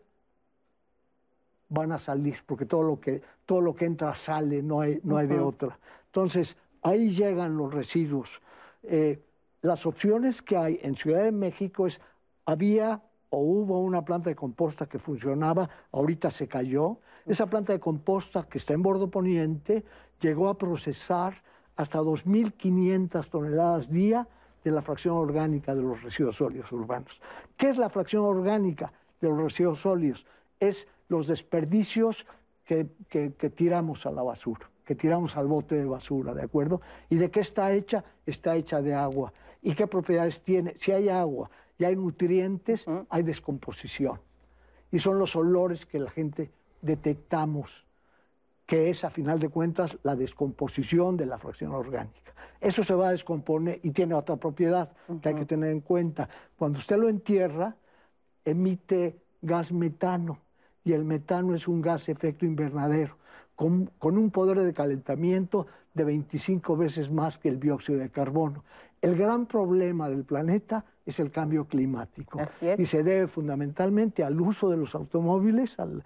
[1.70, 5.18] van a salir, porque todo lo que, todo lo que entra sale, no hay, no
[5.18, 5.80] hay de otra.
[6.06, 8.44] Entonces, ahí llegan los residuos.
[8.84, 9.24] Eh,
[9.64, 12.00] las opciones que hay en Ciudad de México es,
[12.46, 13.02] había
[13.32, 17.00] o hubo una planta de composta que funcionaba, ahorita se cayó.
[17.26, 19.86] Esa planta de composta que está en Bordo Poniente
[20.20, 21.42] llegó a procesar
[21.78, 24.28] hasta 2.500 toneladas día
[24.64, 27.22] de la fracción orgánica de los residuos sólidos urbanos.
[27.56, 28.92] ¿Qué es la fracción orgánica
[29.22, 30.26] de los residuos sólidos?
[30.60, 32.26] Es los desperdicios
[32.66, 36.82] que, que, que tiramos a la basura, que tiramos al bote de basura, ¿de acuerdo?
[37.10, 38.04] ¿Y de qué está hecha?
[38.26, 39.32] Está hecha de agua.
[39.62, 40.76] ¿Y qué propiedades tiene?
[40.80, 41.50] Si hay agua
[41.82, 44.20] y hay nutrientes, hay descomposición.
[44.92, 47.88] Y son los olores que la gente detectamos,
[48.68, 52.36] que es a final de cuentas la descomposición de la fracción orgánica.
[52.60, 54.92] Eso se va a descomponer y tiene otra propiedad
[55.24, 56.30] que hay que tener en cuenta.
[56.56, 57.76] Cuando usted lo entierra,
[58.46, 60.38] emite gas metano
[60.84, 63.18] y el metano es un gas efecto invernadero
[63.56, 65.66] con, con, un poder de calentamiento
[65.96, 68.64] de 25 veces más que el dióxido de carbono.
[69.02, 72.40] El gran problema del planeta es el cambio climático.
[72.78, 76.04] Y se debe fundamentalmente al uso de los automóviles, al,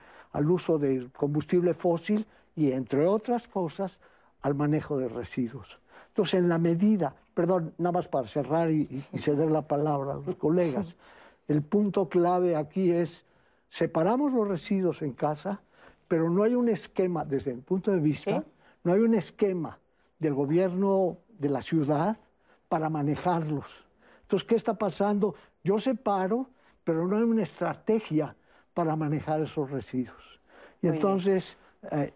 [0.50, 4.00] uso del combustible fósil y, entre otras cosas,
[4.42, 5.80] al manejo de residuos.
[6.10, 8.86] Entonces, en la medida, perdón, nada más para cerrar y,
[9.18, 10.96] ceder la palabra a los colegas,
[11.48, 13.26] el punto clave aquí es,
[13.70, 15.62] separamos los residuos en casa,
[16.08, 18.44] pero no hay un esquema, desde mi punto de vista,
[18.84, 19.80] no hay un esquema
[20.20, 22.18] del gobierno de la ciudad
[22.70, 23.85] para manejarlos.
[24.26, 25.36] Entonces, ¿qué está pasando?
[25.64, 26.50] Yo separo,
[26.84, 28.36] pero no hay una estrategia
[28.74, 30.42] para manejar esos residuos.
[30.82, 31.58] Y entonces
[31.92, 32.12] eh,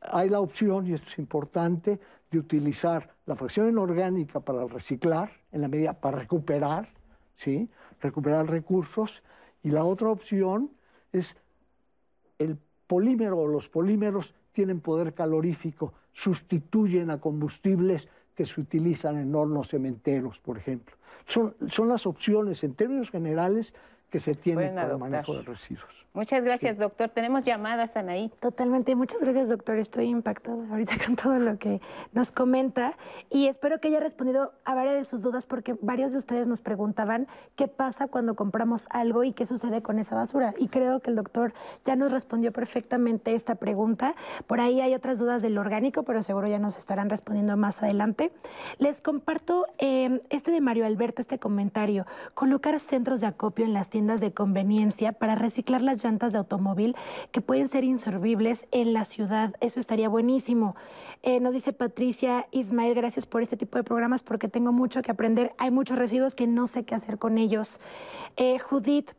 [0.00, 5.60] hay la opción, y esto es importante, de utilizar la fracción inorgánica para reciclar, en
[5.60, 6.88] la medida para recuperar,
[7.36, 7.68] ¿sí?
[8.00, 9.22] recuperar recursos,
[9.62, 10.70] y la otra opción
[11.12, 11.36] es
[12.38, 19.34] el polímero o los polímeros tienen poder calorífico, sustituyen a combustibles que se utilizan en
[19.34, 20.96] hornos cementeros, por ejemplo.
[21.26, 23.72] Son, son las opciones, en términos generales,
[24.14, 26.04] que se tienen para el manejo de residuos.
[26.16, 27.08] Muchas gracias, doctor.
[27.08, 28.30] Tenemos llamadas, Anaí.
[28.38, 28.94] Totalmente.
[28.94, 29.78] Muchas gracias, doctor.
[29.78, 31.80] Estoy impactada ahorita con todo lo que
[32.12, 32.96] nos comenta
[33.30, 36.60] y espero que haya respondido a varias de sus dudas porque varios de ustedes nos
[36.60, 40.54] preguntaban qué pasa cuando compramos algo y qué sucede con esa basura.
[40.56, 41.52] Y creo que el doctor
[41.84, 44.14] ya nos respondió perfectamente esta pregunta.
[44.46, 48.30] Por ahí hay otras dudas del orgánico, pero seguro ya nos estarán respondiendo más adelante.
[48.78, 52.06] Les comparto eh, este de Mario Alberto, este comentario.
[52.34, 56.94] Colocar centros de acopio en las tiendas de conveniencia para reciclar las llantas de automóvil
[57.32, 59.54] que pueden ser inservibles en la ciudad.
[59.60, 60.76] Eso estaría buenísimo.
[61.22, 65.10] Eh, nos dice Patricia Ismael, gracias por este tipo de programas porque tengo mucho que
[65.10, 65.54] aprender.
[65.58, 67.80] Hay muchos residuos que no sé qué hacer con ellos.
[68.36, 69.12] Eh, Judith,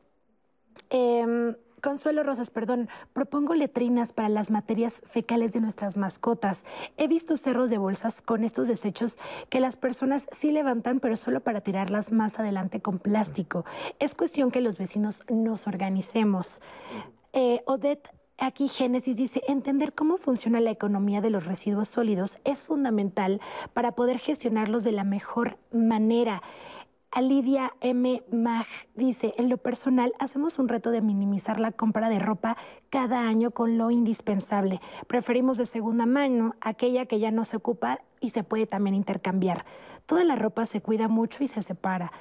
[0.90, 1.56] em,
[1.96, 6.66] Consuelo Rosas, perdón, propongo letrinas para las materias fecales de nuestras mascotas.
[6.98, 9.18] He visto cerros de bolsas con estos desechos
[9.50, 13.64] que las personas sí levantan, pero solo para tirarlas más adelante con plástico.
[14.00, 16.60] Es cuestión que los vecinos nos organicemos.
[17.32, 22.64] Eh, Odette Aquí Génesis dice, entender cómo funciona la economía de los residuos sólidos es
[22.64, 23.40] fundamental
[23.74, 26.44] para poder gestionarlos de la mejor manera.
[27.22, 28.24] Lidia M.
[28.32, 32.58] Mag dice, en lo personal hacemos un reto de minimizar la compra de ropa
[32.90, 34.82] cada año con lo indispensable.
[35.08, 39.66] Preferimos de segunda mano aquella que ya no se ocupa y se puede también intercambiar.
[40.06, 42.12] Toda la ropa se cuida mucho y se separa.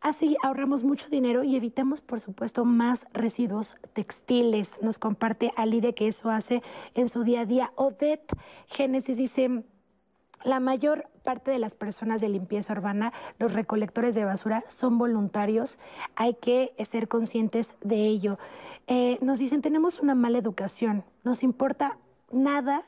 [0.00, 4.80] Así ahorramos mucho dinero y evitamos, por supuesto, más residuos textiles.
[4.82, 6.62] Nos comparte Alide que eso hace
[6.94, 7.72] en su día a día.
[7.76, 8.32] Odette
[8.66, 9.64] Génesis dice,
[10.44, 15.78] la mayor parte de las personas de limpieza urbana, los recolectores de basura, son voluntarios.
[16.16, 18.38] Hay que ser conscientes de ello.
[18.86, 21.98] Eh, nos dicen, tenemos una mala educación, nos importa
[22.30, 22.82] nada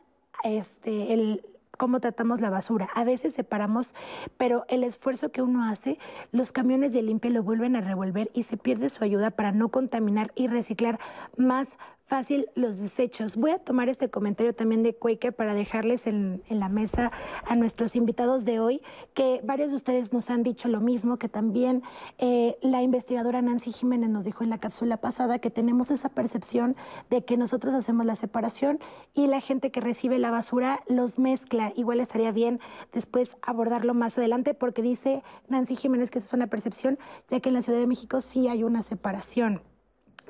[0.44, 1.44] este, el,
[1.76, 2.88] cómo tratamos la basura.
[2.94, 3.94] A veces separamos,
[4.36, 5.98] pero el esfuerzo que uno hace,
[6.30, 9.70] los camiones de limpia lo vuelven a revolver y se pierde su ayuda para no
[9.70, 10.98] contaminar y reciclar
[11.38, 11.78] más
[12.10, 13.36] fácil los desechos.
[13.36, 17.12] Voy a tomar este comentario también de Quaker para dejarles en, la mesa
[17.46, 18.82] a nuestros invitados de hoy,
[19.14, 21.84] que varios de ustedes nos han dicho lo mismo, que también
[22.18, 26.74] eh, la investigadora Nancy Jiménez nos dijo en la cápsula pasada que tenemos esa percepción
[27.10, 28.80] de que nosotros hacemos la separación
[29.14, 31.72] y la gente que recibe la basura los mezcla.
[31.76, 32.58] Igual estaría bien
[32.92, 37.50] después abordarlo más adelante porque dice Nancy Jiménez que eso es una percepción, ya que
[37.50, 39.62] en la Ciudad de México sí hay una separación.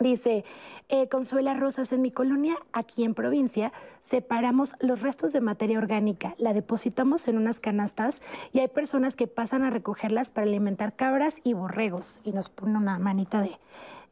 [0.00, 0.46] Dice,
[0.88, 6.34] eh, Consuela Rosas, en mi colonia, aquí en provincia, separamos los restos de materia orgánica,
[6.38, 11.40] la depositamos en unas canastas y hay personas que pasan a recogerlas para alimentar cabras
[11.44, 12.22] y borregos.
[12.24, 13.58] Y nos pone una manita de,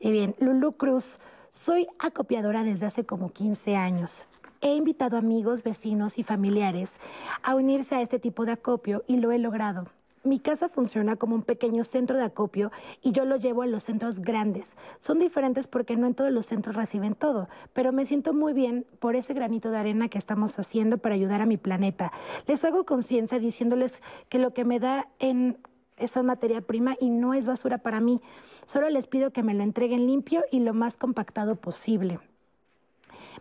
[0.00, 0.36] de bien.
[0.40, 1.20] Lulu Cruz,
[1.50, 4.26] soy acopiadora desde hace como 15 años.
[4.60, 7.00] He invitado amigos, vecinos y familiares
[7.42, 9.86] a unirse a este tipo de acopio y lo he logrado.
[10.28, 13.84] Mi casa funciona como un pequeño centro de acopio y yo lo llevo a los
[13.84, 14.76] centros grandes.
[14.98, 18.84] Son diferentes porque no en todos los centros reciben todo, pero me siento muy bien
[18.98, 22.12] por ese granito de arena que estamos haciendo para ayudar a mi planeta.
[22.46, 25.56] Les hago conciencia diciéndoles que lo que me da en
[25.96, 28.20] esa materia prima y no es basura para mí.
[28.66, 32.20] Solo les pido que me lo entreguen limpio y lo más compactado posible.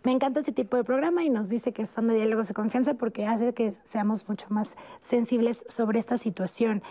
[0.04, 2.54] Me encanta ese tipo de programa y nos dice que es fan de diálogos de
[2.54, 6.84] confianza porque hace que seamos mucho más sensibles sobre esta situación.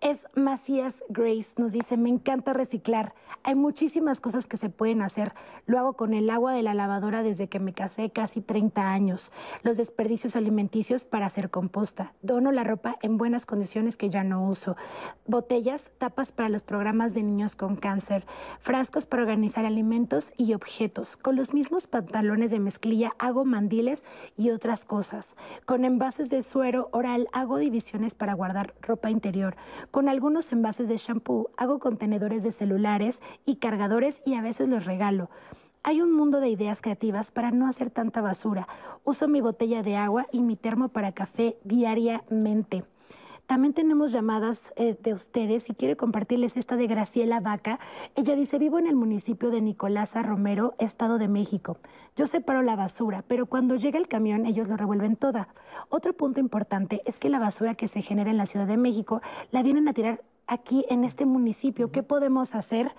[0.00, 3.14] Es Macías Grace, nos dice, me encanta reciclar.
[3.44, 5.34] Hay muchísimas cosas que se pueden hacer.
[5.66, 9.32] Lo hago con el agua de la lavadora desde que me casé casi 30 años.
[9.62, 12.14] Los desperdicios alimenticios para hacer composta.
[12.22, 14.76] Dono la ropa en buenas condiciones que ya no uso.
[15.26, 18.26] Botellas, tapas para los programas de niños con cáncer.
[18.60, 21.16] Frascos para organizar alimentos y objetos.
[21.16, 24.04] Con los mismos pantalones de mezclilla hago mandiles
[24.36, 25.36] y otras cosas.
[25.66, 29.54] Con envases de suero oral hago divisiones para guardar ropa interior.
[29.90, 34.86] Con algunos envases de shampoo hago contenedores de celulares y cargadores y a veces los
[34.86, 35.28] regalo.
[35.84, 38.66] Hay un mundo de ideas creativas para no hacer tanta basura.
[39.04, 42.84] Uso mi botella de agua y mi termo para café diariamente.
[43.46, 47.80] También tenemos llamadas eh, de ustedes y quiero compartirles esta de Graciela Vaca.
[48.14, 51.76] Ella dice, vivo en el municipio de Nicolasa Romero, Estado de México.
[52.16, 55.48] Yo separo la basura, pero cuando llega el camión ellos lo revuelven toda.
[55.88, 59.20] Otro punto importante es que la basura que se genera en la Ciudad de México
[59.50, 61.90] la vienen a tirar aquí en este municipio.
[61.90, 62.94] ¿Qué podemos hacer?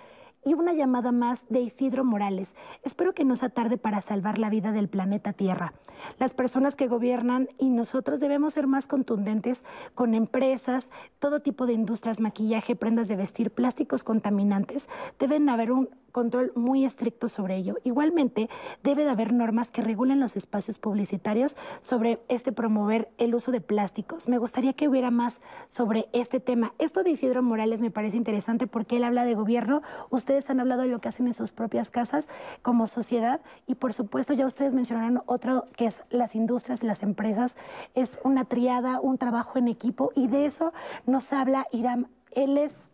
[0.45, 2.55] Y una llamada más de Isidro Morales.
[2.83, 5.73] Espero que no sea tarde para salvar la vida del planeta Tierra.
[6.19, 9.63] Las personas que gobiernan y nosotros debemos ser más contundentes
[9.95, 14.89] con empresas, todo tipo de industrias, maquillaje, prendas de vestir, plásticos contaminantes.
[15.19, 17.75] Deben haber un control muy estricto sobre ello.
[17.83, 18.49] Igualmente,
[18.83, 23.59] debe de haber normas que regulen los espacios publicitarios sobre este promover el uso de
[23.59, 24.29] plásticos.
[24.29, 26.73] Me gustaría que hubiera más sobre este tema.
[26.79, 29.81] Esto de Isidro Morales me parece interesante porque él habla de gobierno.
[30.11, 32.29] Ustedes han hablado de lo que hacen en sus propias casas
[32.61, 37.57] como sociedad y por supuesto ya ustedes mencionaron otro que es las industrias, las empresas.
[37.95, 40.73] Es una triada, un trabajo en equipo y de eso
[41.07, 42.07] nos habla Iram.
[42.31, 42.91] Él es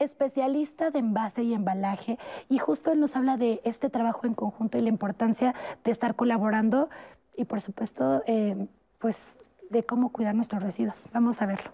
[0.00, 4.78] especialista de envase y embalaje y justo él nos habla de este trabajo en conjunto
[4.78, 6.88] y la importancia de estar colaborando
[7.36, 9.38] y por supuesto eh, pues
[9.70, 11.06] de cómo cuidar nuestros residuos.
[11.12, 11.70] Vamos a verlo.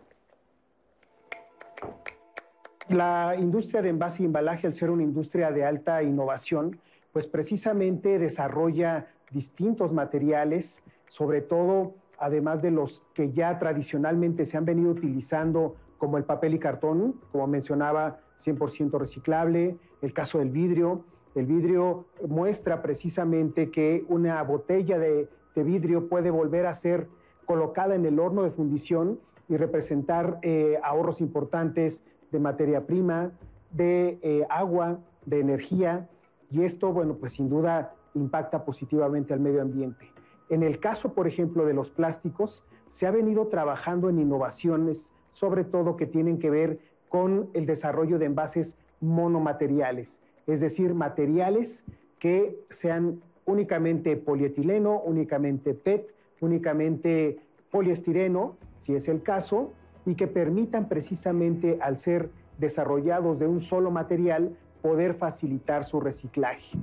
[2.88, 6.78] La industria de envase y embalaje, al ser una industria de alta innovación,
[7.12, 14.64] pues precisamente desarrolla distintos materiales, sobre todo además de los que ya tradicionalmente se han
[14.64, 21.02] venido utilizando como el papel y cartón, como mencionaba, 100% reciclable, el caso del vidrio.
[21.34, 27.08] El vidrio muestra precisamente que una botella de, vidrio puede volver a ser
[27.46, 33.32] colocada en el horno de fundición y representar eh, ahorros importantes de materia prima,
[33.70, 36.10] de eh, agua, de energía,
[36.50, 40.12] y esto, bueno, pues sin duda impacta positivamente al medio ambiente.
[40.50, 45.64] En el caso, por ejemplo, de los plásticos, se ha venido trabajando en innovaciones sobre
[45.64, 51.84] todo que tienen que ver con el desarrollo de envases monomateriales, es decir, materiales
[52.20, 57.40] que sean únicamente polietileno, únicamente PET, únicamente
[57.72, 59.72] poliestireno, si es el caso,
[60.06, 66.78] y que permitan precisamente al ser desarrollados de un solo material poder facilitar su reciclaje.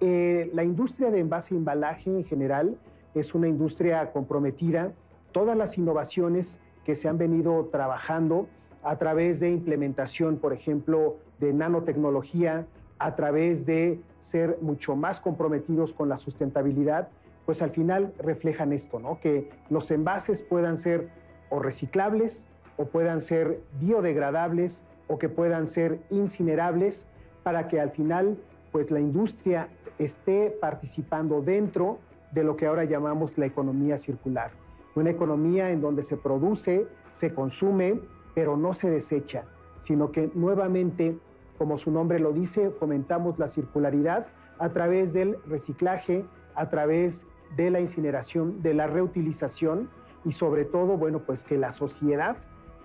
[0.00, 2.76] Eh, la industria de envase y embalaje en general
[3.14, 4.92] es una industria comprometida.
[5.32, 8.48] Todas las innovaciones que se han venido trabajando
[8.82, 12.66] a través de implementación, por ejemplo, de nanotecnología,
[12.98, 17.08] a través de ser mucho más comprometidos con la sustentabilidad,
[17.44, 19.20] pues al final reflejan esto, ¿no?
[19.20, 21.10] Que los envases puedan ser
[21.50, 22.46] o reciclables
[22.78, 27.06] o puedan ser biodegradables o que puedan ser incinerables
[27.42, 28.38] para que al final
[28.72, 31.98] pues la industria esté participando dentro
[32.32, 34.52] de lo que ahora llamamos la economía circular
[34.98, 38.00] una economía en donde se produce, se consume,
[38.34, 39.44] pero no se desecha,
[39.78, 41.18] sino que nuevamente,
[41.56, 44.26] como su nombre lo dice, fomentamos la circularidad
[44.58, 47.24] a través del reciclaje, a través
[47.56, 49.88] de la incineración, de la reutilización
[50.24, 52.36] y sobre todo, bueno, pues que la sociedad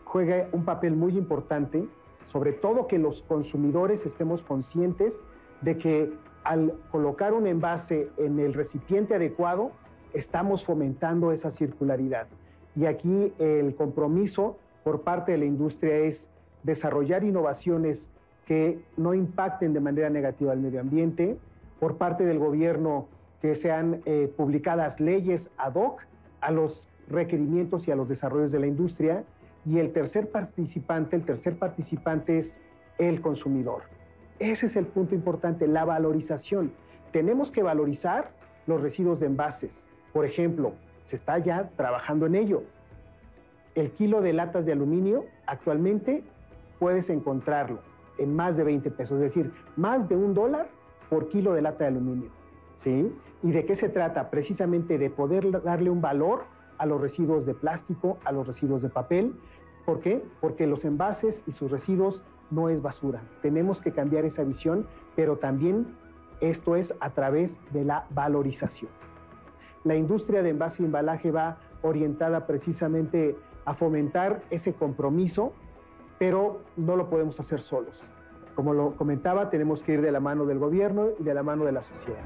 [0.06, 1.88] juegue un papel muy importante,
[2.26, 5.23] sobre todo que los consumidores estemos conscientes
[5.62, 9.71] de que al colocar un envase en el recipiente adecuado,
[10.13, 12.28] estamos fomentando esa circularidad.
[12.76, 16.28] Y aquí el compromiso por parte de la industria es
[16.63, 18.10] desarrollar innovaciones
[18.45, 21.38] que no impacten de manera negativa al medio ambiente,
[21.80, 23.08] por parte del gobierno
[23.41, 26.02] que sean eh, publicadas leyes ad hoc
[26.41, 29.23] a los requerimientos y a los desarrollos de la industria.
[29.65, 32.58] Y el tercer participante, el tercer participante es
[32.97, 33.84] el consumidor.
[34.39, 36.73] Ese es el punto importante, la valorización.
[37.12, 38.32] Tenemos que valorizar
[38.65, 40.73] los residuos de envases, por ejemplo,
[41.04, 42.63] se está ya trabajando en ello.
[43.76, 46.23] El kilo de latas de aluminio actualmente
[46.80, 47.80] puedes encontrarlo
[48.17, 50.67] en más de 20 pesos, es decir, más de un dólar
[51.10, 52.30] por kilo de lata de aluminio.
[52.76, 53.12] ¿Sí?
[53.41, 54.30] ¿Y de qué se trata?
[54.30, 56.43] Precisamente de poder darle un valor
[56.78, 59.34] a los residuos de plástico, a los residuos de papel.
[59.86, 60.23] ¿Por qué?
[60.41, 63.21] Porque los envases y sus residuos no es basura.
[63.41, 65.88] Tenemos que cambiar esa visión, pero también
[66.41, 68.91] esto es a través de la valorización.
[69.84, 73.36] La industria de envase y embalaje va orientada precisamente
[73.66, 75.53] a fomentar ese compromiso,
[76.18, 78.10] pero no lo podemos hacer solos.
[78.55, 81.66] Como lo comentaba, tenemos que ir de la mano del gobierno y de la mano
[81.66, 82.22] de la sociedad.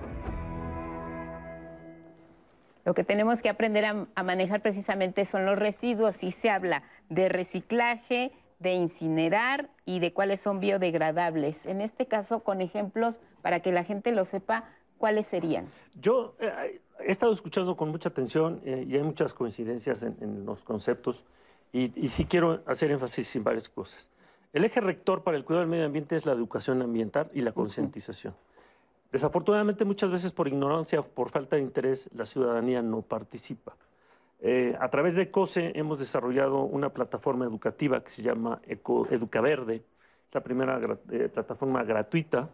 [2.85, 7.27] Lo que tenemos que aprender a, manejar precisamente son los residuos y se habla de
[7.27, 11.65] reciclaje, de incinerar y de cuáles son biodegradables.
[11.65, 14.65] En este caso, con ejemplos para que la gente lo sepa,
[14.97, 15.67] ¿cuáles serían?
[15.95, 20.63] Yo eh, he estado escuchando con mucha atención eh, y hay muchas coincidencias en, los
[20.63, 21.23] conceptos
[21.73, 24.09] y, sí quiero hacer énfasis en varias cosas.
[24.53, 27.51] El eje rector para el cuidado del medio ambiente es la educación ambiental y la
[27.51, 28.33] concientización.
[29.11, 33.75] Desafortunadamente, muchas veces por ignorancia o por falta de interés, la ciudadanía no participa.
[34.39, 39.41] Eh, a través de COSE hemos desarrollado una plataforma educativa que se llama Eco, Educa
[39.41, 39.83] Verde,
[40.31, 40.79] la primera
[41.11, 42.49] eh, plataforma gratuita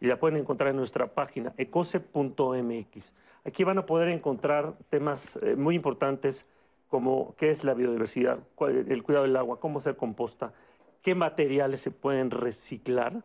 [0.00, 3.12] y la pueden encontrar en nuestra página ecose.mx.
[3.44, 6.46] Aquí van a poder encontrar temas eh, muy importantes
[6.88, 10.52] como qué es la biodiversidad, el cuidado del agua, cómo se composta,
[11.00, 13.22] qué materiales se pueden reciclar,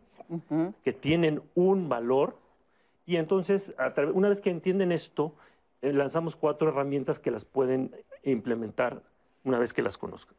[0.82, 2.38] que tienen un valor.
[3.04, 3.74] Y entonces,
[4.14, 5.34] una vez que entienden esto,
[5.82, 7.94] eh, lanzamos cuatro herramientas que las pueden
[8.24, 9.02] implementar
[9.44, 10.36] una vez que las conozcan.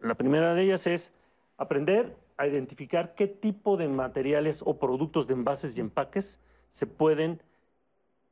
[0.00, 1.12] La primera de ellas es
[1.56, 6.38] aprender a identificar qué tipo de materiales o productos de envases y empaques
[6.70, 7.42] se pueden,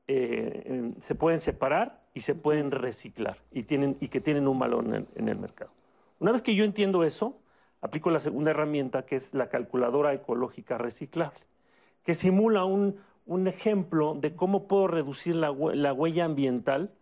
[0.09, 4.85] eh, se pueden separar y se pueden reciclar y, tienen, y que tienen un valor
[4.85, 5.71] en el, mercado.
[6.21, 7.39] Una vez que yo entiendo eso,
[7.81, 11.41] aplico la segunda herramienta que es la calculadora ecológica reciclable,
[12.05, 12.99] que simula un,
[13.49, 16.93] ejemplo de cómo puedo reducir la, la huella ambiental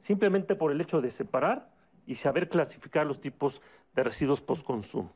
[0.00, 1.68] simplemente por el hecho de separar
[2.06, 3.60] y saber clasificar los tipos
[3.94, 5.12] de residuos post-consumo.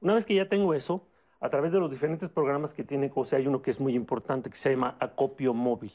[0.00, 1.06] Una vez que ya tengo eso,
[1.40, 4.50] a través de los diferentes programas que tiene COSE, hay uno que es muy importante
[4.50, 5.92] que se llama acopio móvil.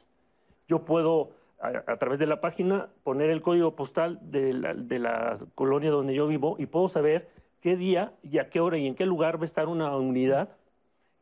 [0.68, 6.14] Yo puedo, a, través de la página, poner el código postal de la, colonia donde
[6.14, 7.30] yo vivo y puedo saber
[7.60, 10.50] qué día y a qué hora y en qué lugar va a estar una unidad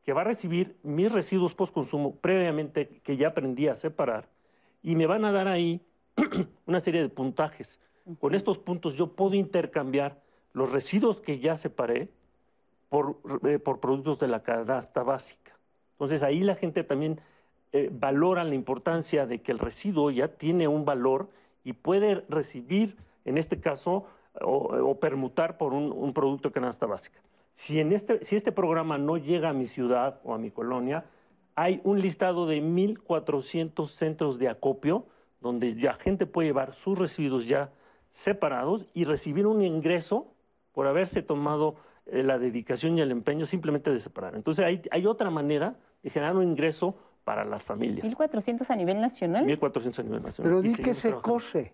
[0.03, 4.27] que va a recibir mis residuos post-consumo previamente que ya aprendí a separar
[4.81, 5.81] y me van a dar ahí
[6.65, 7.79] una serie de puntajes.
[8.19, 10.21] Con estos puntos yo puedo intercambiar
[10.53, 12.09] los residuos que ya separé
[12.91, 15.57] eh, por, productos de la canasta básica.
[15.93, 17.21] Entonces ahí la gente también
[17.71, 21.29] eh, valora la importancia de que el residuo ya tiene un valor
[21.63, 24.05] y puede recibir, en este caso,
[24.41, 27.19] o, permutar por un, producto de canasta básica.
[27.53, 31.05] Si, en este, si este programa no llega a mi ciudad o a mi colonia,
[31.55, 35.05] hay un listado de 1.400 centros de acopio
[35.41, 37.71] donde la gente puede llevar sus residuos ya
[38.09, 40.33] separados y recibir un ingreso
[40.71, 41.75] por haberse tomado
[42.11, 44.35] la dedicación y el empeño simplemente de separar.
[44.35, 48.05] Entonces hay, hay otra manera de generar un ingreso para las familias.
[48.05, 49.45] ¿1.400 a nivel nacional?
[49.45, 50.51] 1.400 a nivel nacional.
[50.51, 51.73] Pero di que se COSE.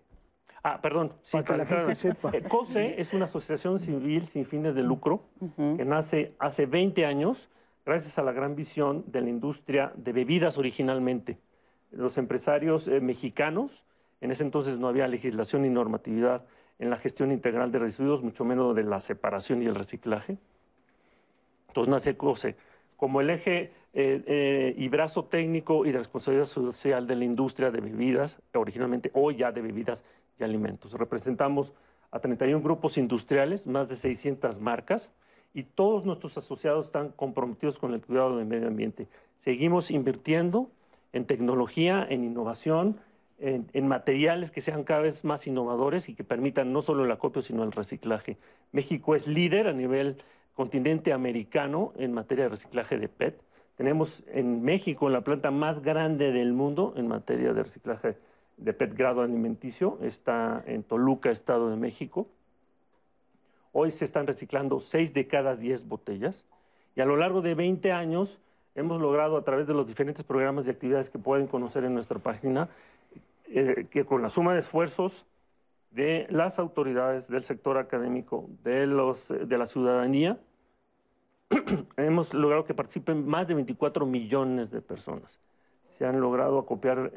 [0.62, 1.12] Ah, perdón.
[1.30, 2.30] para que la gente sepa.
[2.32, 5.22] Eh, COSE es una asociación civil sin fines de lucro
[5.56, 7.48] que nace hace 20 años
[7.86, 11.38] gracias a la gran visión de la industria de bebidas originalmente.
[11.92, 13.84] Los empresarios eh, mexicanos,
[14.20, 16.44] en ese entonces no había legislación ni normatividad
[16.78, 20.38] en la gestión integral de residuos, mucho menos de la separación y el reciclaje.
[21.68, 22.56] Entonces nace COSE
[22.96, 27.70] como el eje eh, eh, y brazo técnico y de responsabilidad social de la industria
[27.70, 30.04] de bebidas, originalmente hoy ya de bebidas
[30.38, 30.92] y alimentos.
[30.92, 31.72] Representamos
[32.10, 35.10] a 31 grupos industriales, más de 600 marcas,
[35.54, 39.08] y todos nuestros asociados están comprometidos con el cuidado del medio ambiente.
[39.38, 40.70] Seguimos invirtiendo
[41.12, 43.00] en tecnología, en innovación,
[43.38, 47.42] en, materiales que sean cada vez más innovadores y que permitan no solo el acopio,
[47.42, 48.38] sino el reciclaje.
[48.72, 50.22] México es líder a nivel
[50.54, 53.40] continente americano en materia de reciclaje de PET.
[53.76, 58.16] Tenemos en México la planta más grande del mundo en materia de reciclaje
[58.56, 59.98] de PET grado alimenticio.
[60.00, 62.28] Está en Toluca, Estado de México.
[63.72, 66.46] Hoy se están reciclando 6 de cada 10 botellas.
[66.94, 68.40] Y a lo largo de 20 años
[68.74, 72.18] hemos logrado a través de los diferentes programas y actividades que pueden conocer en nuestra
[72.18, 72.70] página
[73.48, 75.26] eh, que con la suma de esfuerzos
[75.90, 80.38] de las autoridades, del sector académico, de, los, de la ciudadanía,
[81.96, 85.38] hemos logrado que participen más de 24 millones de personas.
[85.88, 87.12] Se han logrado acopiar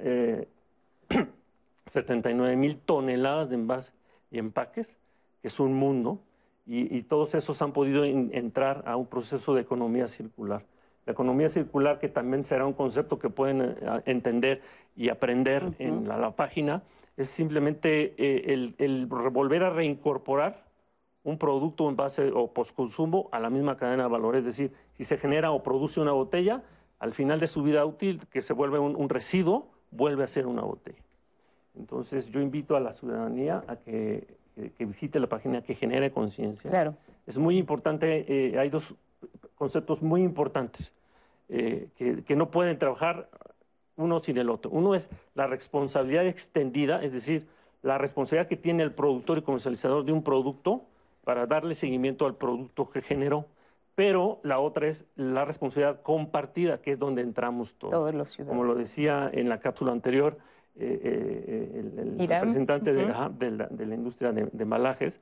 [1.85, 3.93] 79 eh, mil toneladas de envases
[4.31, 4.95] y empaques,
[5.41, 6.21] que es un mundo,
[6.71, 10.63] y, todos esos han podido entrar a un proceso de economía circular.
[11.09, 14.61] La economía circular, que también será un concepto que pueden eh, entender
[14.95, 16.83] y aprender en la, página,
[17.17, 20.67] es simplemente eh, el, volver a reincorporar
[21.23, 24.35] un producto en base o postconsumo a la misma cadena de valor.
[24.35, 26.61] Es decir, si se genera o produce una botella,
[26.99, 30.61] al final de su vida útil, que se vuelve un, residuo, vuelve a ser una
[30.61, 31.01] botella.
[31.75, 34.27] Entonces, yo invito a la ciudadanía a que,
[34.77, 36.69] visite la página, que genere conciencia.
[36.69, 36.93] Claro.
[37.25, 38.93] Es muy importante, eh, hay dos
[39.55, 40.93] conceptos muy importantes.
[41.49, 43.27] Eh, que, no pueden trabajar
[43.95, 44.69] uno sin el otro.
[44.69, 47.47] Uno es la responsabilidad extendida, es decir,
[47.81, 50.83] la responsabilidad que tiene el productor y comercializador de un producto
[51.23, 53.45] para darle seguimiento al producto que generó.
[53.95, 57.93] Pero la otra es la responsabilidad compartida, que es donde entramos todos.
[57.93, 58.57] Todos los ciudadanos.
[58.57, 60.37] Como lo decía en la cápsula anterior,
[60.75, 61.83] eh, eh,
[62.19, 65.19] el, representante de, la, industria de, de malajes,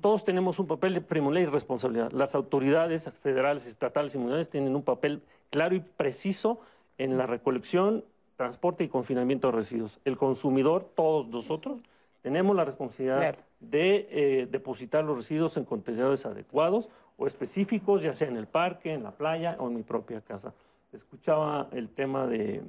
[0.00, 2.12] todos tenemos un papel de y responsabilidad.
[2.12, 6.60] Las autoridades federales, estatales y mundiales tienen un papel claro y preciso
[6.98, 8.04] en la recolección,
[8.36, 10.00] transporte y confinamiento de residuos.
[10.04, 11.80] El consumidor, todos nosotros,
[12.22, 18.28] tenemos la responsabilidad de eh, depositar los residuos en contenedores adecuados o específicos, ya sea
[18.28, 20.54] en el parque, en la playa o en mi propia casa.
[20.92, 22.62] Escuchaba el tema de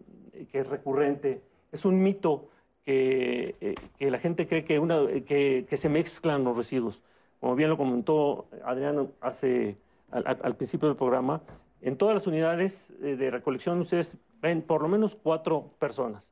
[0.51, 2.49] que es recurrente, es un mito
[2.86, 7.01] que, eh, que la gente cree que, una, que, que, se mezclan los residuos.
[7.41, 9.75] Como bien lo comentó Adriano hace,
[10.11, 11.41] al, al principio del programa,
[11.81, 16.31] en todas las unidades eh, de recolección ustedes ven por lo menos cuatro personas.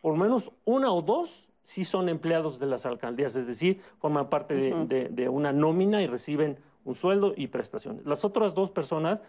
[0.00, 4.30] Por lo menos una o dos sí son empleados de las alcaldías, es decir, forman
[4.30, 8.04] parte de, de, una nómina y reciben un sueldo y prestaciones.
[8.06, 9.22] Las otras dos personas,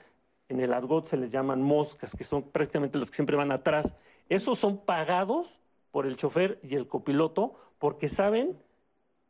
[0.50, 3.96] en el argot se les llaman moscas, que son prácticamente los que siempre van atrás.
[4.30, 5.60] Esos son pagados
[5.92, 8.58] por el chofer y el copiloto porque saben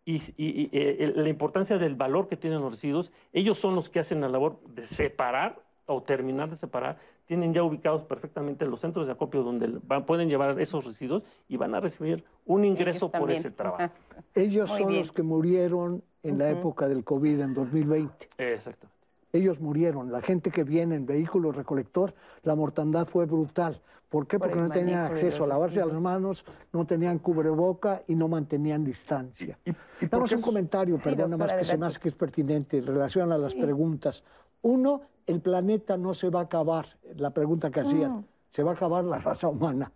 [0.05, 3.11] y, y, eh, la importancia del valor que tienen los residuos.
[3.31, 7.63] Ellos son los que hacen la labor de separar o terminar de separar, tienen ya
[7.63, 9.67] ubicados perfectamente los centros de acopio donde
[10.05, 13.93] pueden llevar esos residuos y van a recibir un ingreso por ese trabajo.
[14.35, 18.29] Ellos son los que murieron en la época del COVID en 2020.
[18.37, 18.87] Exacto.
[19.33, 20.11] Ellos murieron.
[20.11, 22.13] La gente que viene en vehículo recolector,
[22.43, 23.81] la mortandad fue brutal.
[24.07, 24.37] ¿Por qué?
[24.37, 29.57] Porque no tenían acceso a lavarse las manos, no tenían cubreboca y no mantenían distancia.
[29.65, 33.31] Y, y, un comentario, perdona más que se me hace que es pertinente en relación
[33.31, 34.23] a las preguntas.
[34.61, 38.25] Uno, el planeta no se va a acabar, la pregunta que hacían, mm.
[38.51, 39.91] se va a acabar la raza humana.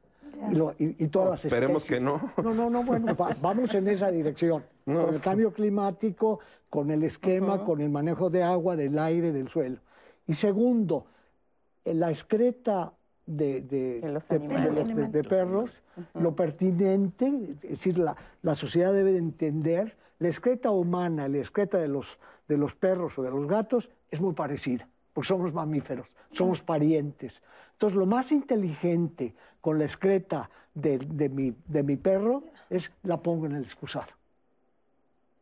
[0.78, 2.32] Y, todas las Esperemos que no.
[2.44, 4.64] No, no, no, bueno, vamos en esa dirección.
[4.86, 9.50] Con el cambio climático, con el esquema, con el manejo de agua, del aire, del
[9.50, 9.80] suelo.
[10.28, 11.06] Y segundo,
[11.86, 12.94] la excreta
[13.26, 15.82] de, de, perros,
[16.14, 21.88] lo pertinente, es decir, la, la sociedad debe entender, la excreta humana, la excreta de
[21.88, 26.61] los, de los perros o de los gatos es muy parecida porque somos mamíferos, somos
[26.61, 27.41] parientes.
[27.72, 33.47] Entonces, lo más inteligente con la excreta de, mi, de mi, perro es la pongo
[33.47, 34.09] en el excusado.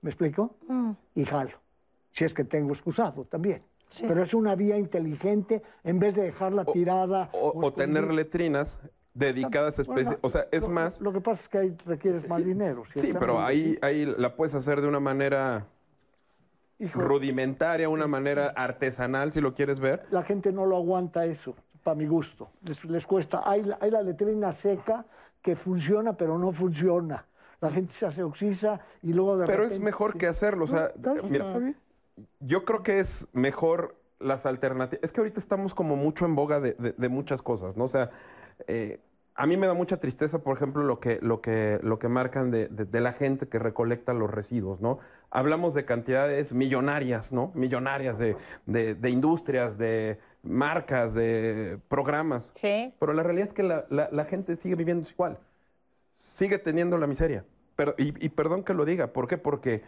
[0.01, 0.55] ¿Me explico?
[0.69, 0.91] Mm.
[1.15, 1.57] Y jalo.
[2.13, 3.63] Si es que tengo excusado también.
[3.99, 7.30] Pero es una vía inteligente en vez de dejarla tirada.
[7.34, 8.80] O, tener letrinas
[9.13, 10.17] dedicadas a especies.
[10.21, 11.01] o sea, es más.
[11.01, 12.84] Lo que pasa es que ahí requieres más dinero.
[12.93, 15.67] sí, pero ahí, ahí la puedes hacer de una manera
[16.93, 20.05] rudimentaria, una manera artesanal, si lo quieres ver.
[20.11, 22.49] La gente no lo aguanta eso, para mi gusto.
[22.83, 23.41] Les, cuesta.
[23.45, 25.05] Hay, hay, la letrina seca
[25.41, 27.25] que funciona, pero no funciona.
[27.61, 30.65] La gente se hace oxisa y luego de Pero es mejor que hacerlo.
[30.65, 30.91] O sea,
[32.39, 35.03] yo creo que es mejor las alternativas.
[35.03, 37.86] Es que ahorita estamos como mucho en boga de, muchas cosas, ¿no?
[37.86, 38.11] O sea,
[38.67, 38.99] eh,
[39.36, 42.51] a mí me da mucha tristeza, por ejemplo, lo que, lo que, lo que marcan
[42.51, 44.99] de, la gente que recolecta los residuos, ¿no?
[45.29, 47.51] Hablamos de cantidades millonarias, ¿no?
[47.53, 52.53] Millonarias de, industrias, de marcas, de programas.
[52.55, 52.93] Sí.
[52.97, 55.38] Pero la realidad es que la, gente sigue viviendo igual.
[56.15, 57.43] Sigue teniendo la miseria.
[57.75, 59.38] Pero, y, y perdón que lo diga, ¿por qué?
[59.38, 59.83] Porque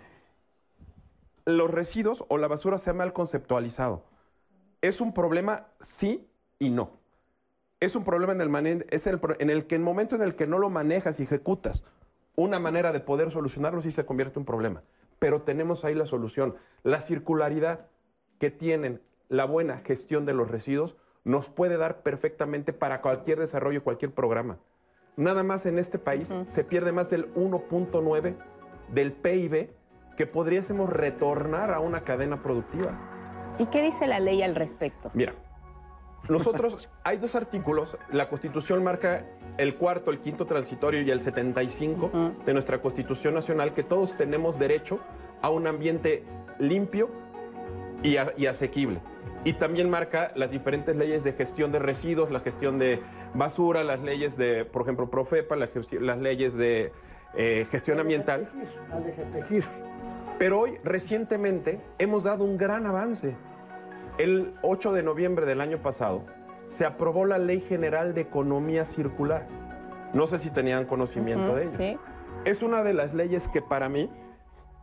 [1.45, 4.03] los residuos o la basura se ha mal conceptualizado.
[4.81, 6.27] Es un problema sí
[6.59, 7.06] y no
[7.79, 10.47] es un problema en el, es el, en el que el momento en el que
[10.47, 11.83] no lo manejas y ejecutas
[12.35, 14.83] una manera de poder solucionarlo, sí se convierte en un problema.
[15.17, 16.55] Pero tenemos ahí la solución.
[16.83, 17.87] La circularidad
[18.39, 23.83] que tienen la buena gestión de los residuos nos puede dar perfectamente para cualquier desarrollo,
[23.83, 24.59] cualquier programa.
[25.15, 28.35] Nada más en este país se pierde más del 1.9
[28.93, 29.71] del PIB
[30.15, 33.55] que podríamos retornar a una cadena productiva.
[33.57, 35.09] ¿Y qué dice la ley al respecto?
[35.15, 35.33] Mira,
[36.29, 37.97] nosotros, hay dos artículos.
[38.11, 39.25] La Constitución marca
[39.57, 44.59] el cuarto, el quinto transitorio y el 75 de nuestra Constitución Nacional que todos tenemos
[44.59, 44.99] derecho
[45.41, 46.23] a un ambiente
[46.59, 47.09] limpio
[48.03, 49.01] y, asequible.
[49.43, 53.01] Y también marca las diferentes leyes de gestión de residuos, la gestión de
[53.33, 56.91] basura, las leyes de, por ejemplo, Profepa, las, leyes de
[57.35, 58.49] eh, gestión ambiental.
[60.37, 63.35] Pero hoy, recientemente, hemos dado un gran avance
[64.17, 66.23] el 8 de noviembre del año pasado
[66.65, 69.47] se aprobó la Ley General de Economía Circular.
[70.13, 71.99] No sé si tenían conocimiento de ello.
[72.45, 74.09] Es una de las leyes que para mí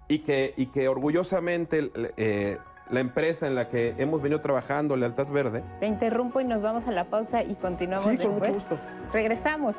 [0.09, 2.59] y que, y que orgullosamente eh,
[2.91, 5.63] la empresa en la que hemos venido trabajando, Lealtad Verde.
[5.81, 8.51] Te interrumpo y nos vamos a la pausa y continuamos sí, después.
[8.51, 8.79] Con gusto.
[9.13, 9.75] Regresamos.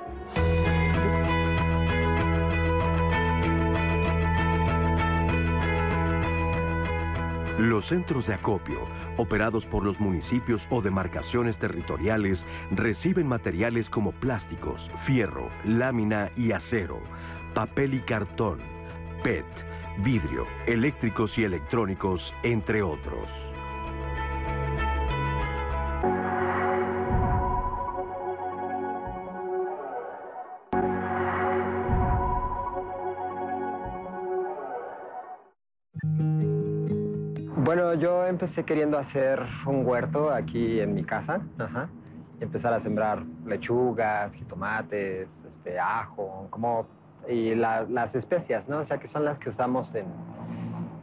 [7.58, 8.82] Los centros de acopio,
[9.16, 16.99] operados por los municipios o demarcaciones territoriales, reciben materiales como plásticos, fierro, lámina y acero,
[17.53, 18.60] papel y cartón,
[19.24, 19.45] PET,
[19.99, 23.55] vidrio, eléctricos y electrónicos, entre otros.
[37.76, 41.41] Bueno, yo empecé queriendo hacer un huerto aquí en mi casa.
[41.59, 41.89] Ajá.
[42.39, 46.88] Y empezar a sembrar lechugas, jitomates, este, ajo, como,
[47.28, 48.78] y las especias, ¿no?
[48.78, 50.05] O sea, que son las que usamos en,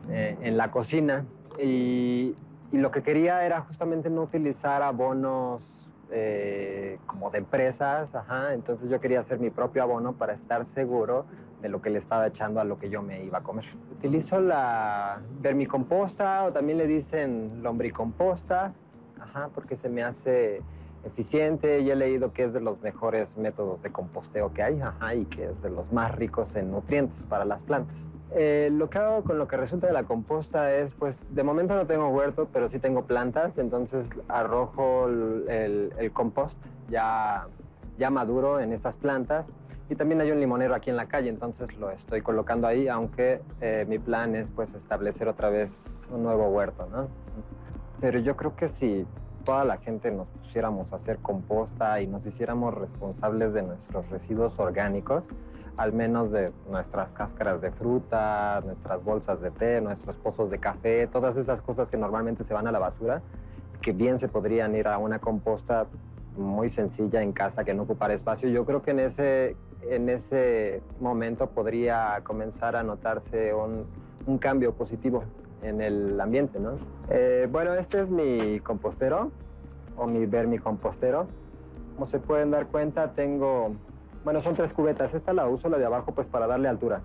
[0.08, 1.26] eh, en la cocina.
[1.62, 2.34] Y,
[2.72, 5.81] y lo que quería era justamente no utilizar abonos
[6.12, 11.24] eh, como de empresas, ajá, entonces yo quería hacer mi propio abono para estar seguro
[11.62, 13.64] de lo que le estaba echando a lo que yo me iba a comer.
[13.90, 18.72] Utilizo la vermicomposta o también le dicen lombricomposta,
[19.20, 20.62] ajá, porque se me hace
[21.04, 25.14] eficiente y he leído que es de los mejores métodos de composteo que hay ajá,
[25.14, 28.12] y que es de los más ricos en nutrientes para las plantas.
[28.34, 31.74] Eh, lo que hago con lo que resulta de la composta es, pues, de momento
[31.74, 36.56] no tengo huerto, pero sí tengo plantas, entonces arrojo el, el, compost
[36.88, 37.46] ya,
[37.98, 39.52] ya maduro en estas plantas.
[39.90, 43.42] Y también hay un limonero aquí en la calle, entonces lo estoy colocando ahí, aunque
[43.60, 45.70] eh, mi plan es, pues, establecer otra vez
[46.10, 47.08] un nuevo huerto, ¿no?
[48.00, 49.06] Pero yo creo que si
[49.44, 54.58] toda la gente nos pusiéramos a hacer composta y nos hiciéramos responsables de nuestros residuos
[54.58, 55.24] orgánicos,
[55.76, 61.06] al menos de nuestras cáscaras de fruta, nuestras bolsas de té, nuestros pozos de café,
[61.06, 63.22] todas esas cosas que normalmente se van a la basura,
[63.80, 65.86] que bien se podrían ir a una composta
[66.36, 68.48] muy sencilla en casa que no ocupara espacio.
[68.48, 73.86] Yo creo que en ese, en ese momento podría comenzar a notarse un,
[74.26, 75.24] un cambio positivo
[75.62, 76.72] en el ambiente, ¿no?
[77.10, 79.30] Eh, bueno, este es mi compostero
[79.96, 81.26] o mi vermicompostero.
[81.94, 83.72] Como se pueden dar cuenta, tengo
[84.24, 85.14] bueno, son tres cubetas.
[85.14, 87.00] Esta la uso, la de abajo, pues para darle altura.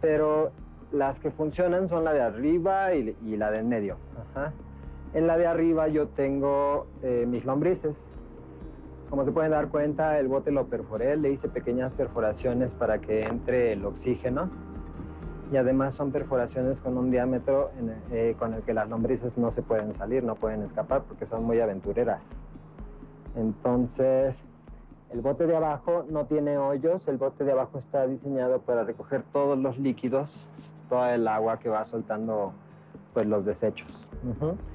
[0.00, 0.50] Pero
[0.90, 3.96] las que funcionan son la de arriba y, la de en medio.
[5.14, 8.14] En la de arriba yo tengo eh, mis lombrices.
[9.08, 13.20] Como se pueden dar cuenta, el bote lo perforé, le hice pequeñas perforaciones para que
[13.22, 14.50] entre el oxígeno.
[15.52, 17.70] Y además son perforaciones con un diámetro
[18.10, 21.44] eh, con el que las lombrices no se pueden salir, no pueden escapar porque son
[21.44, 22.40] muy aventureras.
[23.36, 24.46] Entonces,
[25.10, 29.22] el bote de abajo no tiene hoyos, el bote de abajo está diseñado para recoger
[29.30, 30.30] todos los líquidos,
[30.88, 32.54] toda el agua que va soltando
[33.12, 34.08] pues los desechos.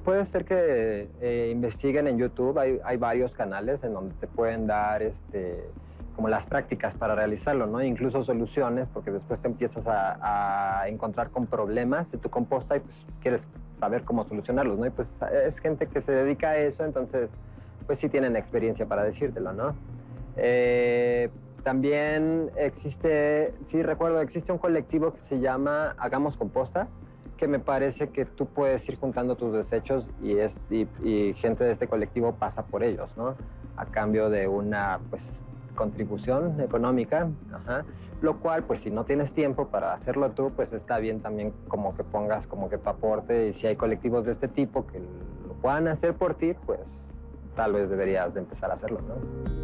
[0.04, 5.02] Puede ser que eh, investiguen en YouTube, hay, varios canales en donde te pueden dar
[5.02, 5.64] este,
[6.18, 7.80] como las prácticas para realizarlo, ¿no?
[7.80, 12.80] Incluso soluciones, porque después te empiezas a, a, encontrar con problemas de tu composta y
[12.80, 13.46] pues quieres
[13.78, 14.86] saber cómo solucionarlos, ¿no?
[14.86, 17.30] Y pues es gente que se dedica a eso, entonces
[17.86, 19.76] pues sí tienen experiencia para decírtelo, ¿no?
[20.36, 21.30] Eh,
[21.62, 26.88] también existe, sí recuerdo, existe un colectivo que se llama Hagamos Composta,
[27.36, 30.32] que me parece que tú puedes ir juntando tus desechos y,
[31.08, 33.36] y, gente de este colectivo pasa por ellos, ¿no?
[33.76, 35.22] A cambio de una, pues,
[35.78, 37.28] contribución económica,
[38.20, 41.96] lo cual, pues, si no tienes tiempo para hacerlo tú, pues está bien también como
[41.96, 45.54] que pongas como que tu aporte y si hay colectivos de este tipo que lo
[45.62, 46.80] puedan hacer por ti, pues
[47.54, 49.58] tal vez deberías de empezar a hacerlo, ¿no?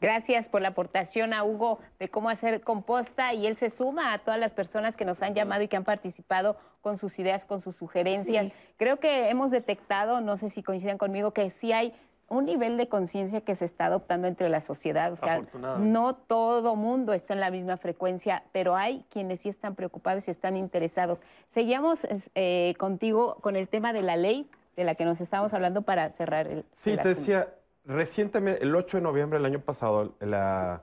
[0.00, 4.18] Gracias por la aportación a Hugo de cómo hacer composta y él se suma a
[4.18, 7.60] todas las personas que nos han llamado y que han participado con sus ideas, con
[7.60, 8.52] sus sugerencias.
[8.76, 11.94] Creo que hemos detectado, no sé si coinciden conmigo, que sí hay
[12.28, 15.12] un nivel de conciencia que se está adoptando entre la sociedad.
[15.12, 15.42] O sea,
[15.78, 20.30] no todo mundo está en la misma frecuencia, pero hay quienes sí están preocupados y
[20.30, 21.20] están interesados.
[21.48, 25.82] Seguíamos eh, contigo con el tema de la ley de la que nos estábamos hablando
[25.82, 26.64] para cerrar el.
[26.74, 27.48] Sí, te decía,
[27.86, 30.82] Recientemente, el 8 de noviembre del año pasado, la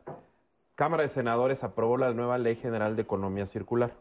[0.76, 3.94] Cámara de Senadores aprobó la nueva Ley General de Economía Circular.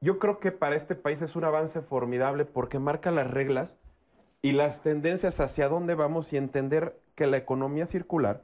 [0.00, 3.76] Yo creo que para este país es un avance formidable porque marca las reglas
[4.42, 8.42] y las tendencias hacia dónde vamos y entender que la economía circular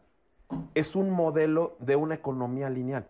[0.75, 3.07] es un modelo de una economía lineal.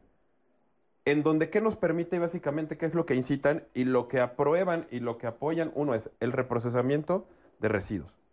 [1.05, 2.79] En donde, ¿qué nos permite básicamente?
[2.79, 5.71] ¿Qué es lo que incitan y lo que aprueban y lo que apoyan?
[5.75, 7.27] Uno es el reprocesamiento
[7.61, 8.25] de residuos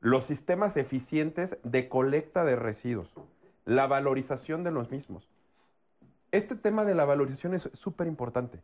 [0.00, 3.12] los sistemas eficientes de colecta de residuos,
[3.66, 5.28] la valorización de los mismos.
[6.32, 8.60] Este tema de la valorización es súper importante.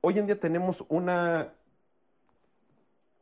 [0.00, 1.52] Hoy en día tenemos una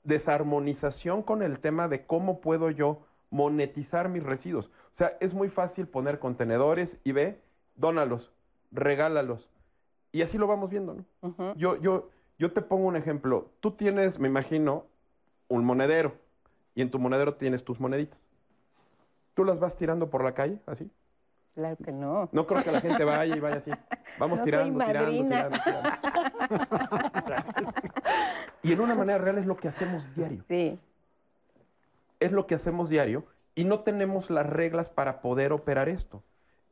[0.04, 4.66] desarmonización con el tema de cómo puedo yo monetizar mis residuos.
[4.66, 7.40] O sea, es muy fácil poner contenedores y ve,
[7.76, 8.32] dónalos,
[8.70, 9.48] regálalos.
[10.12, 11.54] Y así lo vamos viendo, ¿no?
[11.54, 13.50] yo, yo, yo te pongo un ejemplo.
[13.60, 14.84] Tú tienes, me imagino,
[15.48, 16.14] un monedero
[16.74, 18.18] y en tu monedero tienes tus moneditas.
[19.34, 20.90] ¿Tú las vas tirando por la calle así?
[21.54, 22.28] Claro que no.
[22.32, 23.70] No creo que la gente vaya y vaya así.
[24.18, 25.58] Vamos tirando, tirando, tirando,
[28.62, 30.42] y en una manera real es lo que hacemos diario.
[30.46, 30.78] Sí.
[32.20, 36.22] Es lo que hacemos diario y no tenemos las reglas para poder operar esto.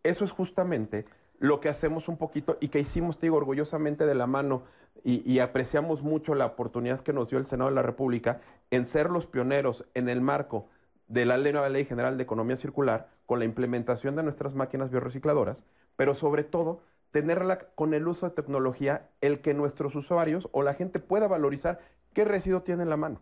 [0.03, 1.05] Eso es justamente
[1.38, 4.62] lo que hacemos un poquito y que hicimos, te digo, orgullosamente de la mano
[5.03, 9.09] y, apreciamos mucho la oportunidad que nos dio el Senado de la República en ser
[9.09, 10.68] los pioneros en el marco
[11.09, 15.64] de la nueva Ley General de Economía Circular con la implementación de nuestras máquinas biorecicladoras,
[15.97, 20.75] pero sobre todo tenerla con el uso de tecnología, el que nuestros usuarios o la
[20.75, 21.81] gente pueda valorizar
[22.13, 23.21] qué residuo tiene en la mano.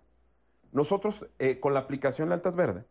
[0.73, 2.85] Nosotros, eh, con la aplicación Altas Verde,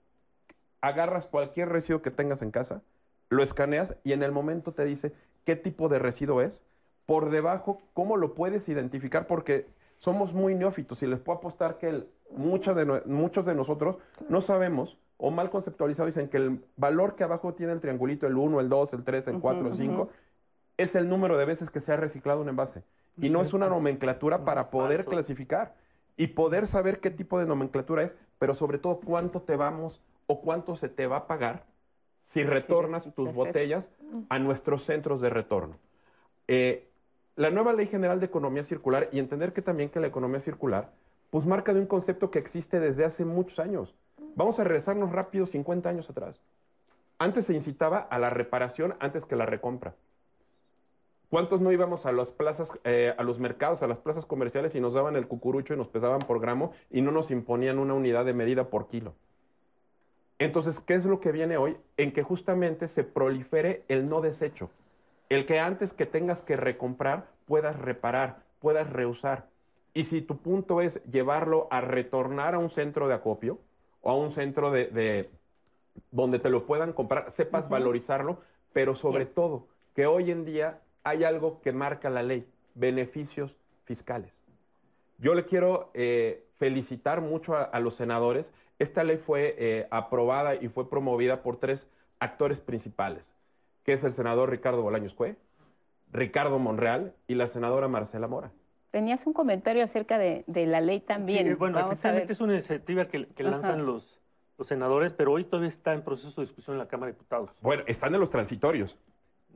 [0.82, 2.82] agarras cualquier residuo que tengas en casa,
[3.30, 6.62] lo escaneas y en el momento te dice qué tipo de residuo es,
[7.06, 9.68] por debajo, cómo lo puedes identificar, porque
[10.00, 13.98] somos muy neófitos y les puedo apostar que el, de, muchos de nosotros
[14.30, 18.38] no sabemos o mal conceptualizados dicen que el valor que abajo tiene el triangulito, el
[18.38, 20.10] 1, el 2, el 3, el 4, el 5,
[20.78, 22.84] es el número de veces que se ha reciclado un envase.
[23.20, 25.74] Y no es una nomenclatura para poder clasificar
[26.18, 30.42] y poder saber qué tipo de nomenclatura es, pero sobre todo cuánto te vamos o
[30.42, 31.66] cuánto se te va a pagar
[32.24, 33.90] si retornas tus botellas
[34.30, 35.78] a nuestros centros de retorno.
[36.48, 36.88] Eh,
[37.36, 40.92] la nueva Ley General de Economía Circular y entender que también que la economía circular,
[41.30, 43.96] pues marca de un concepto que existe desde hace muchos años.
[44.36, 46.42] Vamos a regresarnos rápido 50 años atrás.
[47.20, 49.96] Antes se incitaba a la reparación antes que la recompra.
[51.30, 54.80] ¿Cuántos no íbamos a las plazas, eh, a los mercados, a las plazas comerciales y
[54.80, 58.24] nos daban el cucurucho y nos pesaban por gramo y no nos imponían una unidad
[58.24, 59.14] de medida por kilo?
[60.40, 61.78] Entonces, ¿qué es lo que viene hoy?
[61.98, 64.70] En que justamente se prolifere el no desecho.
[65.30, 69.48] El que antes que tengas que recomprar, puedas reparar, puedas reusar.
[69.94, 73.60] Y si tu punto es llevarlo a retornar a un centro de acopio
[74.02, 75.30] o a un centro de,
[76.12, 78.40] donde te lo puedan comprar, sepas valorizarlo,
[78.72, 84.32] pero sobre todo que hoy en día hay algo que marca la ley, beneficios fiscales.
[85.18, 88.52] Yo le quiero eh, felicitar mucho a, los senadores.
[88.78, 91.88] Esta ley fue eh, aprobada y fue promovida por tres
[92.20, 93.24] actores principales,
[93.84, 95.36] que es el senador Ricardo Bolaños Cue,
[96.12, 98.52] Ricardo Monreal y la senadora Marcela Mora.
[98.92, 101.48] Tenías un comentario acerca de, la ley también.
[101.48, 104.20] Sí, bueno, efectivamente es una iniciativa que, lanzan los,
[104.58, 107.60] los senadores, pero hoy todavía está en proceso de discusión en la Cámara de Diputados.
[107.62, 108.98] Bueno, están en los transitorios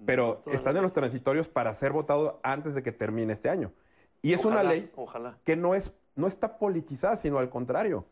[0.06, 3.72] pero están en los transitorios para ser votado antes de que termine este año.
[4.22, 4.92] Y es una ley
[5.44, 8.06] que no, es, no está politizada, sino al contrario.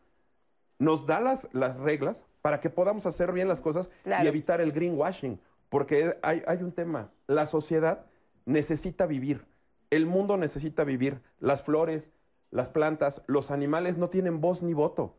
[0.78, 4.72] Nos da las, las reglas para que podamos hacer bien las cosas y evitar el
[4.72, 5.40] greenwashing.
[5.68, 8.06] Porque hay, hay un tema, la sociedad
[8.44, 9.46] necesita vivir,
[9.90, 12.10] el mundo necesita vivir, las flores,
[12.50, 15.14] las plantas, los animales no tienen voz ni voto.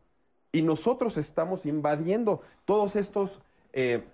[0.52, 3.40] Y nosotros estamos invadiendo todos estos
[3.72, 4.04] eh,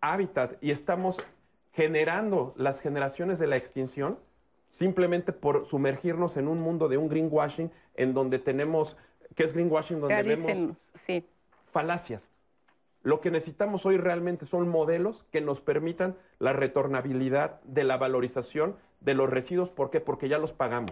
[0.00, 1.18] hábitats y estamos
[1.78, 4.18] generando las generaciones de la extinción
[4.68, 8.96] simplemente por sumergirnos en un mundo de un greenwashing en donde tenemos,
[9.36, 10.00] ¿qué es greenwashing?
[10.00, 10.76] Donde vemos
[11.70, 12.26] falacias.
[13.04, 18.74] Lo que necesitamos hoy realmente son modelos que nos permitan la retornabilidad de la valorización
[18.98, 19.68] de los residuos.
[19.70, 20.00] ¿Por qué?
[20.00, 20.90] Porque ya los pagamos.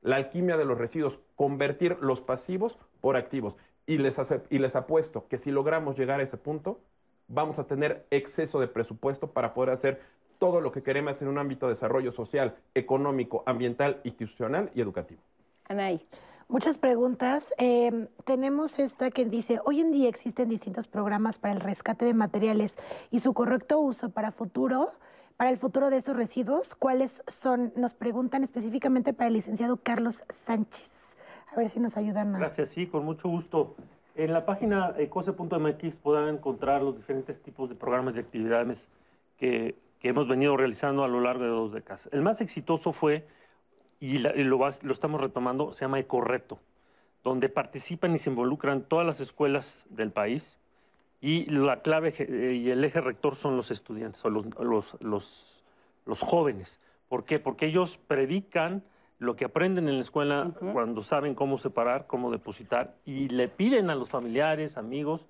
[0.00, 3.54] La alquimia de los residuos, convertir los pasivos por activos.
[3.84, 4.16] Y les,
[4.48, 6.80] y les apuesto que si logramos llegar a ese punto,
[7.28, 10.00] vamos a tener exceso de presupuesto para poder hacer
[10.42, 15.20] todo lo que queremos en un ámbito de desarrollo social, económico, ambiental, institucional y educativo.
[15.68, 16.04] Anaí.
[16.48, 17.54] Muchas preguntas.
[17.58, 22.12] Em, tenemos esta que dice, hoy en día existen distintos programas para el rescate de
[22.12, 22.76] materiales
[23.12, 24.88] y su correcto uso para futuro,
[25.36, 26.74] para el futuro de esos residuos.
[26.74, 27.72] ¿Cuáles son?
[27.76, 31.16] Nos preguntan específicamente para el licenciado Carlos Sánchez.
[31.52, 32.34] A ver si nos ayudan.
[32.34, 32.40] A...
[32.40, 33.76] Gracias, sí, con mucho gusto.
[34.16, 38.88] En la página ecose.mx podrán encontrar los diferentes tipos de programas y actividades
[39.38, 42.08] que que hemos venido realizando a lo largo de dos décadas.
[42.10, 43.24] El más exitoso fue,
[44.00, 46.58] y, lo, estamos retomando, se llama Ecorreto,
[47.22, 50.58] donde participan y se involucran todas las escuelas del país
[51.20, 56.80] y la clave eh, y el eje rector son los estudiantes o los, los, jóvenes.
[57.08, 57.38] ¿Por qué?
[57.38, 58.82] Porque ellos predican
[59.20, 63.88] lo que aprenden en la escuela cuando saben cómo separar, cómo depositar y le piden
[63.88, 65.28] a los familiares, amigos,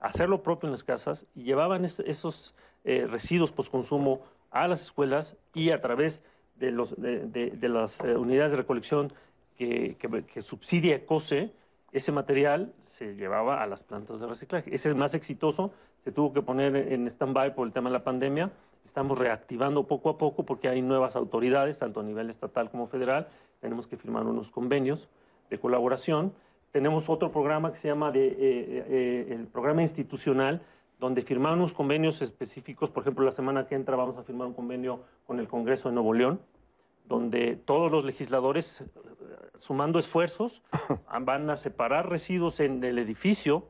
[0.00, 5.36] hacer lo propio en las casas y llevaban esos eh, residuos postconsumo a las escuelas
[5.54, 6.22] y a través
[6.56, 9.12] de, los, de, las eh, unidades de recolección
[9.56, 9.96] que,
[10.42, 11.52] subsidia COSE,
[11.92, 14.74] ese material se llevaba a las plantas de reciclaje.
[14.74, 15.72] Ese es más exitoso,
[16.02, 18.50] se tuvo que poner en stand-by por el tema de la pandemia.
[18.86, 23.28] Estamos reactivando poco a poco porque hay nuevas autoridades, tanto a nivel estatal como federal.
[23.60, 25.08] Tenemos que firmar unos convenios
[25.50, 26.32] de colaboración.
[26.72, 30.62] Tenemos otro programa que se llama de, eh, el programa institucional,
[31.00, 32.90] donde firmamos convenios específicos.
[32.90, 35.94] Por ejemplo, la semana que entra vamos a firmar un convenio con el Congreso de
[35.94, 36.40] Nuevo León,
[37.06, 38.84] donde todos los legisladores,
[39.56, 40.62] sumando esfuerzos,
[41.22, 43.64] van a separar residuos en el edificio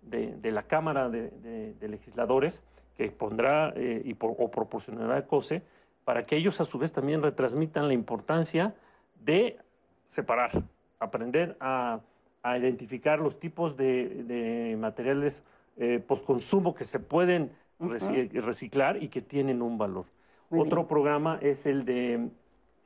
[0.00, 2.62] de, la Cámara de, Legisladores,
[2.96, 5.62] que pondrá eh, y o proporcionará el COSE,
[6.04, 8.74] para que ellos a su vez también retransmitan la importancia
[9.20, 9.58] de
[10.06, 10.62] separar,
[11.00, 12.00] aprender a,
[12.56, 15.42] identificar los tipos de, materiales
[15.78, 20.06] eh, postconsumo que se pueden reciclar y que tienen un valor.
[20.50, 22.28] Otro programa es el de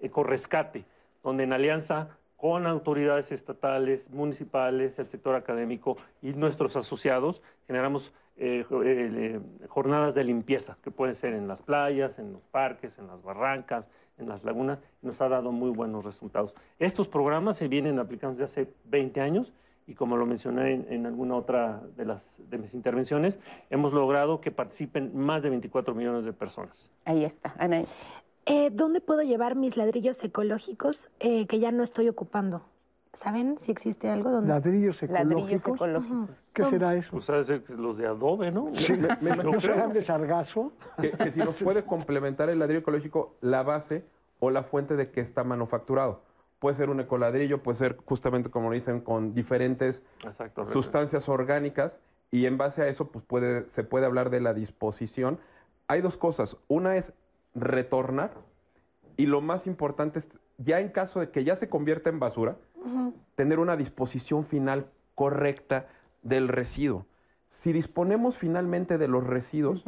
[0.00, 0.84] Ecorescate,
[1.22, 8.64] donde en alianza con autoridades estatales, municipales, el sector académico y nuestros asociados, generamos eh,
[8.70, 13.22] eh, jornadas de limpieza, que pueden ser en las playas, en los parques, en las
[13.22, 16.54] barrancas, en las lagunas, nos ha dado muy buenos resultados.
[16.78, 19.52] Estos programas se vienen aplicando desde hace 20 años
[19.86, 23.38] y como lo mencioné en, alguna otra de, las, de mis intervenciones,
[23.68, 26.88] hemos logrado que participen más de 24 millones de personas.
[27.04, 27.82] Ahí está, Ana.
[28.46, 32.62] Eh, ¿Dónde puedo llevar mis ladrillos ecológicos eh, que ya no estoy ocupando?
[33.12, 34.48] ¿Saben si existe algo donde...
[34.48, 35.80] ¿Ladrillos ecológicos?
[36.52, 37.10] ¿Qué será eso?
[37.10, 38.70] Pues ha ser los de adobe, ¿no?
[38.74, 40.72] Sí, me, me serán de sargazo.
[41.00, 44.04] Que, que si nos puede complementar el ladrillo ecológico, la base
[44.38, 46.22] o la fuente de que está manufacturado.
[46.60, 50.02] Puede ser un ecoladrillo, puede ser justamente como dicen, con diferentes
[50.72, 51.96] sustancias orgánicas
[52.30, 55.38] y en base a eso pues puede, se puede hablar de la disposición.
[55.88, 56.56] Hay dos cosas.
[56.68, 57.12] Una es
[57.54, 58.32] retornar
[59.20, 62.56] y lo más importante es, ya en caso de que ya se convierta en basura,
[63.34, 65.88] tener una disposición final correcta
[66.22, 67.04] del residuo.
[67.46, 69.84] Si disponemos finalmente de los residuos,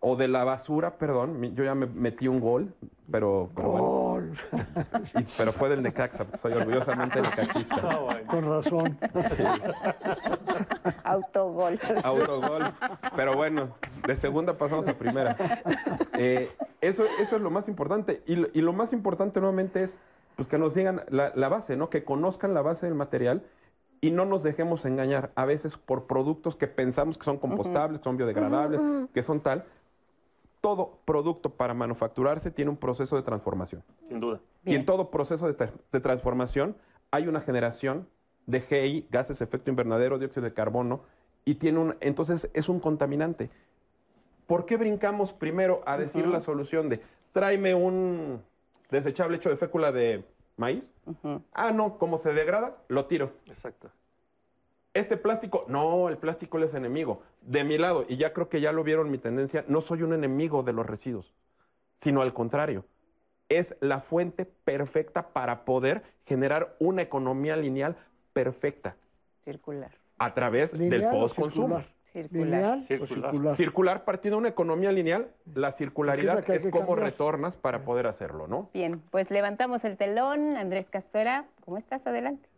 [0.00, 2.72] o de la basura, perdón, yo ya me metí un gol,
[3.10, 4.32] pero, gol.
[5.36, 7.76] pero fue del Necaxa, soy orgullosamente necaxista.
[7.82, 8.98] Ah, Con razón.
[11.04, 11.78] Autogol.
[12.02, 12.72] Autogol.
[13.14, 13.68] Pero bueno,
[14.06, 15.36] de segunda pasamos a primera.
[16.14, 18.22] Eh, eso, eso es lo más importante.
[18.26, 19.98] Y, lo más importante nuevamente es
[20.36, 21.90] pues, que nos digan la, la base, ¿no?
[21.90, 23.42] Que conozcan la base del material
[24.00, 28.04] y no nos dejemos engañar a veces por productos que pensamos que son compostables, que
[28.04, 28.80] son biodegradables,
[29.12, 29.64] que son tal,
[30.60, 33.82] todo producto para manufacturarse tiene un proceso de transformación.
[34.08, 34.40] Sin duda.
[34.64, 36.76] Y en todo proceso de, transformación
[37.10, 38.06] hay una generación
[38.46, 41.02] de GI, gases de efecto invernadero, dióxido de carbono,
[41.44, 43.50] y tiene un, entonces es un contaminante.
[44.46, 47.00] ¿Por qué brincamos primero a decir la solución de
[47.32, 48.42] tráeme un
[48.90, 50.24] desechable hecho de fécula de
[50.56, 50.92] maíz?
[51.52, 53.32] Ah, no, como se degrada, lo tiro.
[53.46, 53.90] Exacto
[54.94, 57.22] este plástico, no, el plástico es enemigo.
[57.42, 60.12] De mi lado, y ya creo que ya lo vieron mi tendencia, no soy un
[60.12, 61.32] enemigo de los residuos,
[61.98, 62.84] sino al contrario.
[63.48, 67.96] Es la fuente perfecta para poder generar una economía lineal
[68.32, 68.96] perfecta.
[69.44, 69.90] Circular.
[70.18, 71.82] A través del postconsumo.
[72.12, 72.80] Circular.
[72.80, 73.54] Circular.
[73.54, 74.04] circular.
[74.04, 78.68] partiendo de una economía lineal, la circularidad es, cómo retornas para poder hacerlo, ¿no?
[78.74, 80.56] Bien, pues levantamos el telón.
[80.56, 82.06] Andrés Castora, ¿cómo estás?
[82.06, 82.49] Adelante.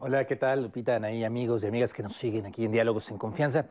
[0.00, 3.18] Hola, ¿qué tal, Lupita, Anaí, amigos y amigas que nos siguen aquí en Diálogos en
[3.18, 3.66] Confianza?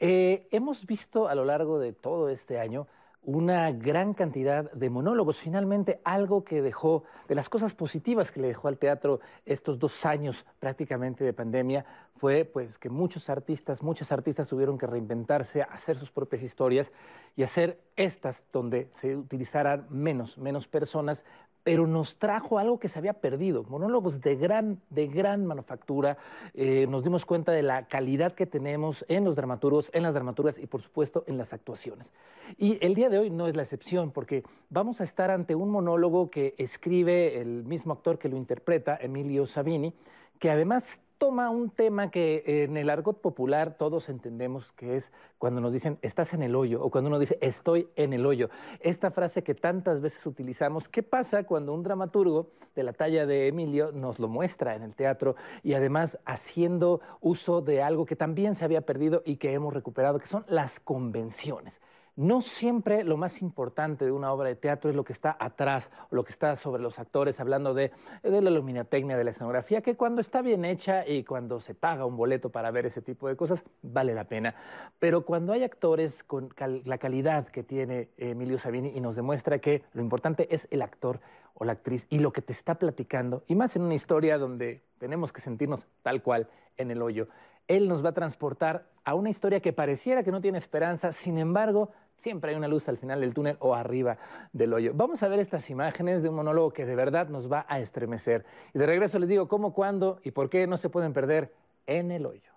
[0.00, 2.88] Eh, hemos visto a lo largo de todo este año
[3.22, 5.38] una gran cantidad de monólogos.
[5.38, 10.04] Finalmente, algo que dejó, de las cosas positivas que le dejó al teatro estos dos
[10.04, 11.84] años prácticamente de pandemia,
[12.16, 16.90] fue pues que muchos artistas, muchas artistas tuvieron que reinventarse, hacer sus propias historias
[17.36, 21.24] y hacer estas donde se utilizaran menos, menos personas,
[21.68, 26.16] pero nos trajo algo que se había perdido, monólogos de gran, de gran manufactura.
[26.54, 30.58] Eh, nos dimos cuenta de la calidad que tenemos en los dramaturgos, en las dramaturgas
[30.58, 32.14] y por supuesto en las actuaciones.
[32.56, 35.68] Y el día de hoy no es la excepción, porque vamos a estar ante un
[35.68, 39.92] monólogo que escribe el mismo actor que lo interpreta, Emilio Savini,
[40.38, 45.60] que además toma un tema que en el argot popular todos entendemos que es cuando
[45.60, 48.48] nos dicen estás en el hoyo o cuando uno dice estoy en el hoyo.
[48.80, 53.48] Esta frase que tantas veces utilizamos, ¿qué pasa cuando un dramaturgo de la talla de
[53.48, 55.34] Emilio nos lo muestra en el teatro
[55.64, 60.20] y además haciendo uso de algo que también se había perdido y que hemos recuperado,
[60.20, 61.80] que son las convenciones?
[62.18, 65.88] No siempre lo más importante de una obra de teatro es lo que está atrás
[66.10, 67.92] o lo que está sobre los actores, hablando de,
[68.24, 72.16] la luminotecnia, de la escenografía, que cuando está bien hecha y cuando se paga un
[72.16, 74.56] boleto para ver ese tipo de cosas, vale la pena.
[74.98, 76.52] Pero cuando hay actores con
[76.84, 81.20] la calidad que tiene Emilio Sabini y nos demuestra que lo importante es el actor
[81.54, 84.82] o la actriz y lo que te está platicando, y más en una historia donde
[84.98, 86.48] tenemos que sentirnos tal cual
[86.78, 87.28] en el hoyo.
[87.68, 91.36] Él nos va a transportar a una historia que pareciera que no tiene esperanza, sin
[91.38, 94.16] embargo, siempre hay una luz al final del túnel o arriba
[94.54, 94.92] del hoyo.
[94.94, 98.46] Vamos a ver estas imágenes de un monólogo que de verdad nos va a estremecer.
[98.72, 101.52] Y de regreso les digo cómo, cuándo y por qué no se pueden perder
[101.86, 102.50] en el hoyo.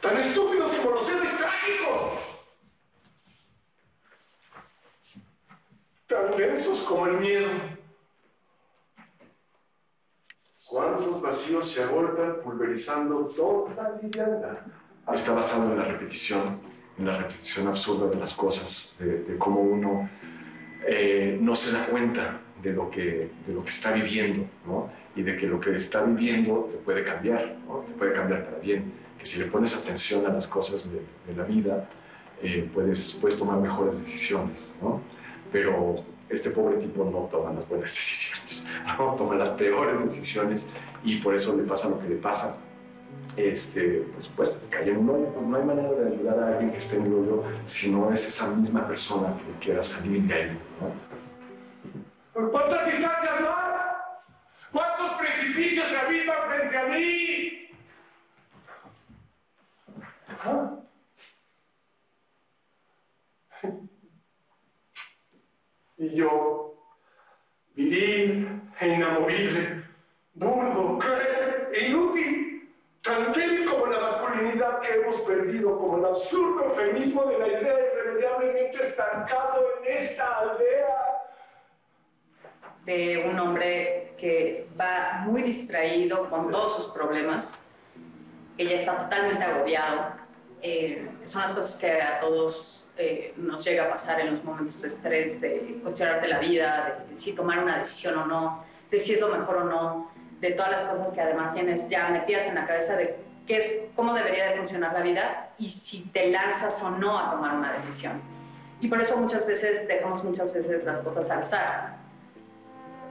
[0.00, 2.18] Tan estúpidos como los trágicos.
[6.06, 7.75] Tan densos como el miedo.
[10.76, 14.62] ¿Cuántos vacíos se agolpan pulverizando toda vivienda?
[15.10, 16.60] Está basado en la repetición
[16.98, 20.06] en la repetición absurda de las cosas, de, cómo uno
[20.86, 24.90] eh, no se da cuenta de lo que, de lo que está viviendo, ¿no?
[25.14, 27.78] Y de que lo que está viviendo te puede cambiar, ¿no?
[27.78, 28.92] Te puede cambiar para bien.
[29.18, 31.88] Que si le pones atención a las cosas de, de la vida,
[32.42, 35.00] eh, puedes, puedes tomar mejores decisiones, ¿no?
[35.50, 38.64] Pero este pobre tipo no toma las buenas decisiones,
[38.98, 39.14] ¿no?
[39.14, 40.66] Toma las peores decisiones
[41.04, 42.56] y por eso le pasa lo que le pasa
[43.36, 45.30] este, por supuesto, cae un hoyo.
[45.40, 48.26] No hay manera de ayudar a alguien que esté en un hoyo si no es
[48.26, 50.58] esa misma persona que quiera salir de ahí.
[52.32, 53.74] ¿Cuántas distancias más?
[54.72, 57.68] ¿Cuántos precipicios se abisman frente a mí?
[60.28, 60.75] ¿Ah?
[65.98, 66.74] Y yo,
[67.74, 69.84] viril e inamovible,
[70.34, 72.70] burdo, cruel e inútil,
[73.02, 77.74] tan débil como la masculinidad que hemos perdido, como el absurdo eufemismo de la idea
[77.92, 81.02] irremediablemente estancado en esta aldea.
[82.84, 87.66] De un hombre que va muy distraído con todos sus problemas,
[88.56, 90.12] que ya está totalmente agobiado.
[90.62, 94.80] Eh, son las cosas que a todos eh, nos llega a pasar en los momentos
[94.82, 99.14] de estrés, de cuestionarte la vida, de si tomar una decisión o no, de si
[99.14, 102.56] es lo mejor o no de todas las cosas que además tienes ya metidas en
[102.56, 103.16] la cabeza de
[103.46, 107.30] qué es, cómo debería de funcionar la vida y si te lanzas o no a
[107.30, 108.20] tomar una decisión.
[108.80, 111.96] Y por eso muchas veces dejamos muchas veces las cosas al azar.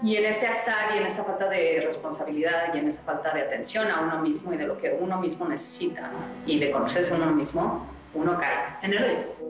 [0.04, 3.42] Y en ese azar y en esa falta de responsabilidad y en esa falta de
[3.42, 6.12] atención a uno mismo y de lo que uno mismo necesita
[6.46, 9.45] y de conocerse a uno mismo, uno cae en el hoyo.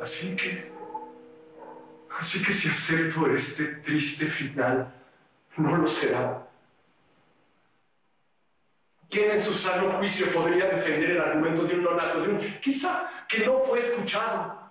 [0.00, 0.70] Así que,
[2.18, 4.92] así que si acepto este triste final,
[5.56, 6.48] no lo será
[9.10, 13.10] ¿Quién en su sano juicio podría defender el argumento de un nonato, de un quizá
[13.26, 14.70] que no fue escuchado?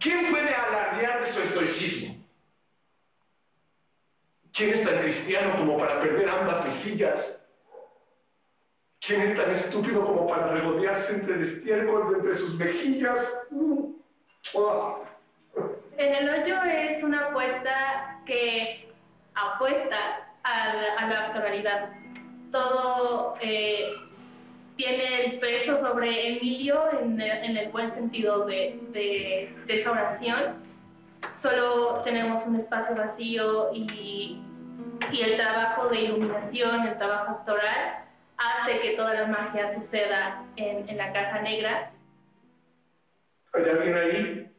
[0.00, 2.16] ¿Quién puede alardear de su estoicismo?
[4.52, 7.37] ¿Quién es tan cristiano como para perder ambas mejillas?
[9.00, 13.38] ¿Quién es tan estúpido como para regodearse entre el estiércol entre sus mejillas?
[15.96, 18.88] En el hoyo es una apuesta que
[19.34, 19.96] apuesta
[20.42, 21.90] a la, a la actualidad
[22.50, 23.94] todo eh,
[24.76, 30.66] tiene el peso sobre Emilio en, el buen sentido de, de, esa oración.
[31.34, 34.40] Solo tenemos un espacio vacío y,
[35.10, 38.04] y el trabajo de iluminación, el trabajo actoral,
[38.38, 41.92] hace que toda la magia suceda en, en la caja negra.
[43.52, 44.52] ¿Hay alguien ahí?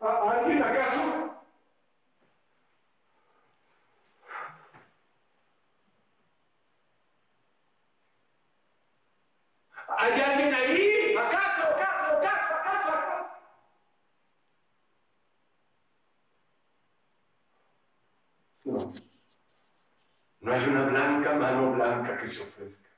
[0.00, 1.30] ¿Alguien acaso?
[9.96, 11.14] ¿Hay alguien ahí?
[11.16, 13.30] ¿Acaso, acaso, acaso, acaso, acaso?
[18.64, 19.13] No.
[20.44, 22.90] No hay una blanca mano blanca que se ofrezca.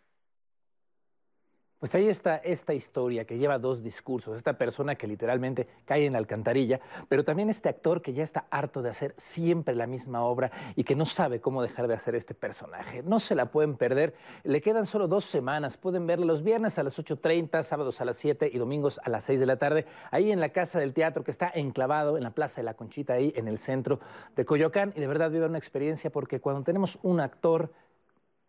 [1.87, 6.14] Pues ahí está esta historia que lleva dos discursos, esta persona que literalmente cae en
[6.14, 10.24] la alcantarilla, pero también este actor que ya está harto de hacer siempre la misma
[10.24, 13.05] obra y que no sabe cómo dejar de hacer este personaje.
[13.05, 16.82] No se la pueden perder, le quedan solo dos semanas, pueden verla los viernes a
[16.82, 20.32] las 8.30, sábados a las 7 y domingos a las 6 de la tarde, ahí
[20.32, 23.32] en la Casa del Teatro que está enclavado en la Plaza de la Conchita, ahí
[23.37, 24.01] en el centro
[24.34, 27.72] de Coyoacán, y de verdad vive una experiencia porque cuando tenemos un actor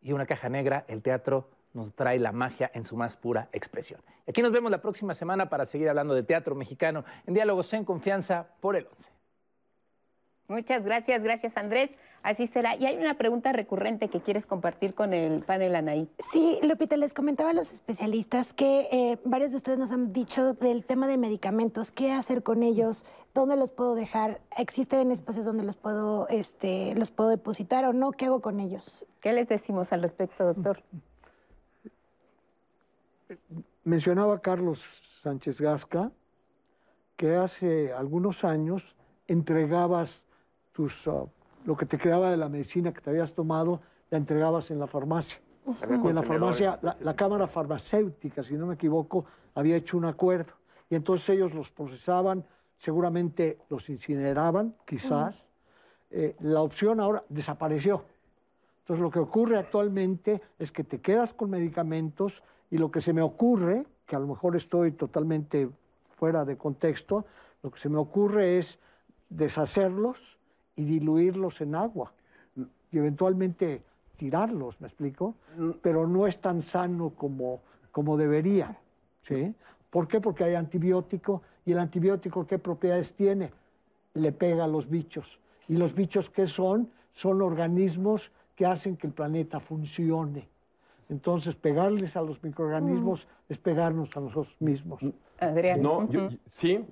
[0.01, 4.01] y una caja negra, el teatro nos trae la magia en su más pura expresión.
[4.27, 7.85] Aquí nos vemos la próxima semana para seguir hablando de teatro mexicano en Diálogos en
[7.85, 9.11] Confianza por el 11.
[10.49, 11.91] Muchas gracias, gracias Andrés.
[12.23, 12.75] Así será.
[12.75, 16.09] Y hay una pregunta recurrente que quieres compartir con el panel, Anaí.
[16.31, 20.53] Sí, Lupita, les comentaba a los especialistas que eh, varios de ustedes nos han dicho
[20.53, 23.03] del tema de medicamentos, qué hacer con ellos,
[23.33, 28.11] dónde los puedo dejar, existen espacios donde los puedo, este, los puedo depositar o no,
[28.11, 29.05] qué hago con ellos.
[29.21, 30.83] ¿Qué les decimos al respecto, doctor?
[33.83, 36.11] Mencionaba Carlos Sánchez Gasca
[37.15, 38.95] que hace algunos años
[39.27, 40.23] entregabas
[40.71, 41.27] tus, uh,
[41.65, 44.87] lo que te quedaba de la medicina que te habías tomado, la entregabas en la
[44.87, 45.39] farmacia.
[45.65, 50.53] Y en la farmacia, la, Cámara Farmacéutica, si no me equivoco, había hecho un acuerdo.
[50.89, 52.45] Y entonces ellos los procesaban,
[52.77, 55.45] seguramente los incineraban, quizás.
[56.09, 58.05] Eh, la opción ahora desapareció.
[58.79, 63.13] Entonces lo que ocurre actualmente es que te quedas con medicamentos y lo que se
[63.13, 65.69] me ocurre, que a lo mejor estoy totalmente
[66.09, 67.25] fuera de contexto,
[67.63, 68.79] lo que se me ocurre es
[69.29, 70.37] deshacerlos
[70.75, 72.13] y diluirlos en agua
[72.91, 73.83] y eventualmente
[74.15, 75.35] tirarlos, ¿me explico?
[75.81, 77.61] Pero no es tan sano como,
[77.91, 78.77] como debería.
[79.21, 79.53] ¿sí?
[79.89, 80.21] ¿Por qué?
[80.21, 83.51] Porque hay antibiótico y el antibiótico ¿qué propiedades tiene?
[84.13, 85.39] Le pega a los bichos.
[85.67, 86.89] ¿Y los bichos qué son?
[87.13, 90.47] Son organismos que hacen que el planeta funcione.
[91.09, 94.99] Entonces, pegarles a los microorganismos es pegarnos a nosotros mismos.
[95.39, 95.81] Adrián.
[95.81, 96.85] No, yo- sí.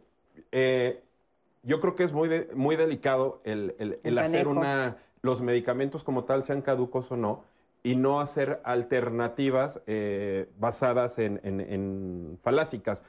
[0.51, 1.01] eh,
[1.63, 4.97] yo creo que es muy, de- muy delicado el, el- el El hacer una.
[5.21, 7.43] Los medicamentos como tal, sean caducos o no,
[7.81, 13.03] y no hacer alternativas eh, basadas en, en- en falásicas.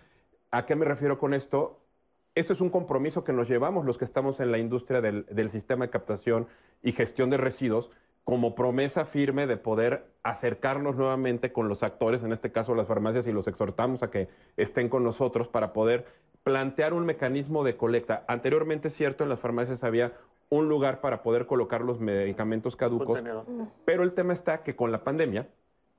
[0.51, 1.79] ¿A qué me refiero con esto?
[2.35, 5.51] Esto es un compromiso que nos llevamos los que estamos en la industria del, del
[5.51, 6.47] sistema de captación
[6.83, 7.91] y gestión de residuos
[8.27, 13.29] como promesa firme de poder acercarnos nuevamente con los actores, en este caso las farmacias,
[13.29, 16.07] y los exhortamos a que estén con nosotros para poder
[16.43, 18.25] plantear un mecanismo de colecta.
[18.27, 20.15] Anteriormente, es cierto, en las farmacias había
[20.49, 23.45] un lugar para poder colocar los medicamentos caducos, Contenedor.
[23.85, 25.47] pero el tema está que con la pandemia,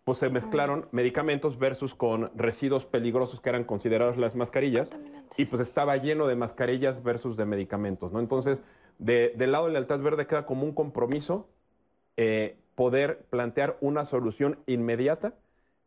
[0.03, 4.89] pues se mezclaron medicamentos versus con residuos peligrosos que eran considerados las mascarillas
[5.37, 8.19] y pues estaba lleno de mascarillas versus de medicamentos, ¿no?
[8.19, 8.59] Entonces,
[8.99, 11.47] de- del lado de lealtad verde queda como un compromiso
[12.17, 15.33] eh, poder plantear una solución inmediata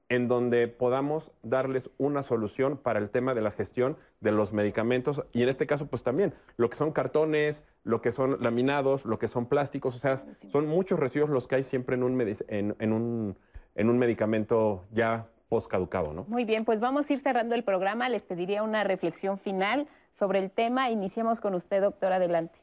[0.09, 5.23] en donde podamos darles una solución para el tema de la gestión de los medicamentos
[5.33, 9.21] y en este caso pues también lo que son cartones, lo que son laminados, lo
[9.21, 10.19] que son plásticos, o sea,
[10.51, 13.39] son muchos residuos los que hay siempre en un, en, en un,
[13.77, 16.25] en un medicamento ya post caducado, ¿no?
[16.29, 18.09] Muy bien, pues vamos a ir cerrando el programa.
[18.09, 20.91] Les pediría una reflexión final sobre el tema.
[20.91, 22.13] Iniciemos con usted, doctor.
[22.13, 22.61] Adelante.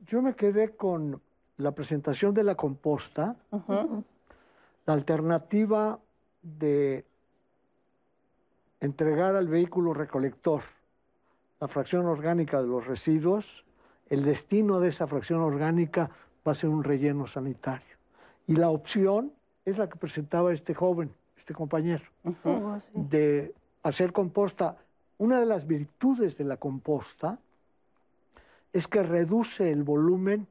[0.00, 1.22] Yo me quedé con
[1.56, 3.36] la presentación de la composta,
[4.86, 5.98] la alternativa
[6.42, 7.04] de
[8.80, 10.62] entregar al vehículo recolector
[11.60, 13.64] la fracción orgánica de los residuos,
[14.10, 16.10] el destino de esa fracción orgánica
[16.46, 17.96] va a ser un relleno sanitario.
[18.46, 19.32] Y la opción
[19.64, 22.04] es la que presentaba este joven, este compañero,
[22.92, 24.76] de hacer composta.
[25.16, 27.38] Una de las virtudes de la composta
[28.72, 30.46] es que reduce el volumen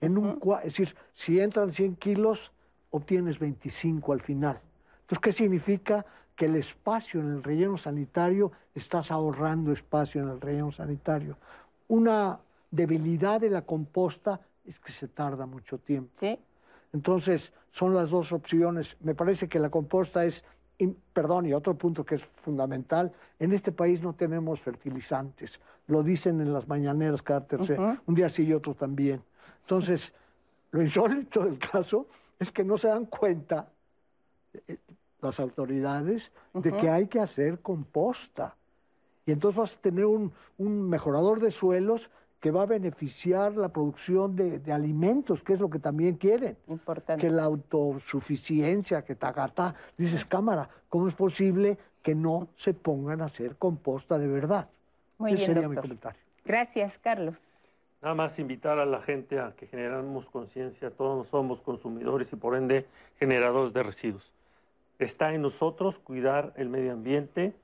[0.00, 2.52] en un es decir, si entran 100 kilos,
[2.90, 4.60] obtienes 25 al final.
[5.02, 6.04] Entonces, ¿qué significa?
[6.36, 11.36] Que el espacio en el relleno sanitario, estás ahorrando espacio en el relleno sanitario.
[11.88, 12.40] Una
[12.70, 16.38] debilidad de la composta es que se tarda mucho tiempo.
[16.92, 18.96] Entonces, son las dos opciones.
[19.00, 20.44] Me parece que la composta es,
[21.12, 25.60] perdón, y otro punto que es fundamental, en este país no tenemos fertilizantes.
[25.86, 29.22] Lo dicen en las mañaneras cada tercer, un día sí y otro también.
[29.64, 30.12] Entonces,
[30.72, 32.06] lo insólito del caso
[32.38, 33.68] es que no se dan cuenta
[34.68, 34.76] eh,
[35.22, 38.56] las autoridades de que hay que hacer composta.
[39.24, 42.10] Y entonces vas a tener un, un mejorador de suelos
[42.40, 46.58] que va a beneficiar la producción de, de alimentos, que es lo que también quieren.
[47.18, 49.74] Que la autosuficiencia, que tagata.
[49.96, 54.68] Dices, cámara, ¿cómo es posible que no se pongan a hacer composta de verdad?
[55.16, 56.20] Muy Ese bien, sería mi comentario.
[56.44, 57.63] Gracias, Carlos.
[58.04, 62.54] Nada más invitar a la gente a que generemos conciencia, todos somos consumidores y por
[62.54, 62.84] ende
[63.18, 64.30] generadores de residuos.
[64.98, 67.54] Está en nosotros cuidar el medio ambiente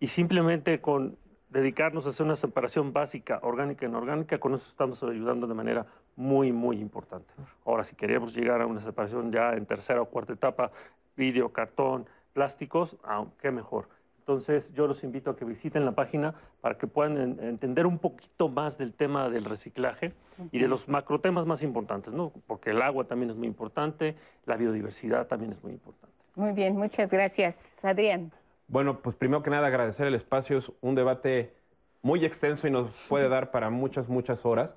[0.00, 1.18] y simplemente con
[1.50, 5.84] dedicarnos a hacer una separación básica, orgánica e inorgánica, con eso estamos ayudando de manera
[6.16, 7.30] muy, muy importante.
[7.66, 10.72] Ahora, si queremos llegar a una separación ya en tercera o cuarta etapa,
[11.18, 12.96] vidrio, cartón, plásticos,
[13.42, 13.88] qué mejor.
[14.24, 17.98] Entonces, yo los invito a que visiten la página para que puedan en- entender un
[17.98, 20.14] poquito más del tema del reciclaje
[20.50, 22.32] y de los macrotemas más importantes, ¿no?
[22.46, 26.16] Porque el agua también es muy importante, la biodiversidad también es muy importante.
[26.36, 27.54] Muy bien, muchas gracias.
[27.82, 28.32] Adrián.
[28.66, 31.52] Bueno, pues primero que nada agradecer el espacio, es un debate
[32.00, 34.74] muy extenso y nos puede dar para muchas, muchas horas.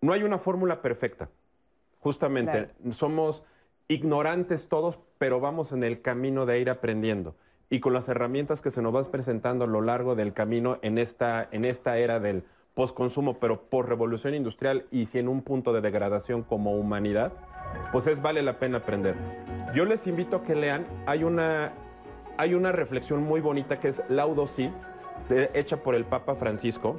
[0.00, 1.28] No hay una fórmula perfecta,
[2.00, 2.70] justamente.
[2.92, 3.44] Somos
[3.86, 7.34] ignorantes todos, pero vamos en el camino de ir aprendiendo.
[7.70, 10.98] Y con las herramientas que se nos van presentando a lo largo del camino en
[10.98, 15.72] esta, en esta era del postconsumo, pero por revolución industrial y si en un punto
[15.72, 17.32] de degradación como humanidad,
[17.92, 19.16] pues es vale la pena aprender.
[19.74, 21.72] Yo les invito a que lean, hay una,
[22.36, 24.70] hay una reflexión muy bonita que es Laudo Si,
[25.54, 26.96] hecha por el Papa Francisco,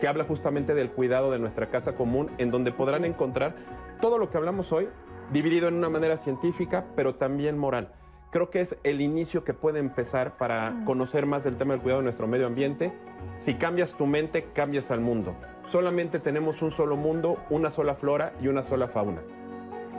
[0.00, 3.54] que habla justamente del cuidado de nuestra casa común, en donde podrán encontrar
[4.00, 4.88] todo lo que hablamos hoy,
[5.32, 7.92] dividido en una manera científica, pero también moral.
[8.30, 12.00] Creo que es el inicio que puede empezar para conocer más del tema del cuidado
[12.00, 12.92] de nuestro medio ambiente.
[13.36, 15.34] Si cambias tu mente, cambias al mundo.
[15.72, 19.22] Solamente tenemos un solo mundo, una sola flora y una sola fauna.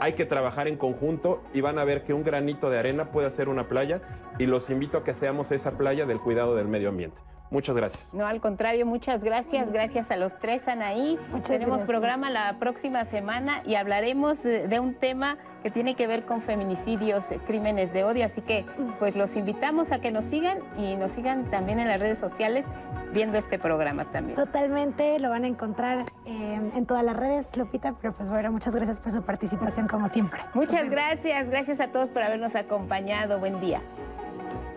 [0.00, 3.26] Hay que trabajar en conjunto y van a ver que un granito de arena puede
[3.26, 4.00] hacer una playa
[4.38, 7.20] y los invito a que seamos esa playa del cuidado del medio ambiente.
[7.52, 8.14] Muchas gracias.
[8.14, 9.70] No, al contrario, muchas gracias.
[9.70, 11.18] Gracias a los tres, Anaí.
[11.46, 16.40] Tenemos programa la próxima semana y hablaremos de un tema que tiene que ver con
[16.40, 18.24] feminicidios, crímenes de odio.
[18.24, 18.64] Así que,
[18.98, 22.64] pues los invitamos a que nos sigan y nos sigan también en las redes sociales
[23.12, 24.34] viendo este programa también.
[24.34, 28.74] Totalmente, lo van a encontrar eh, en todas las redes, Lupita, pero pues bueno, muchas
[28.74, 30.40] gracias por su participación como siempre.
[30.54, 33.38] Muchas gracias, gracias a todos por habernos acompañado.
[33.38, 33.82] Buen día.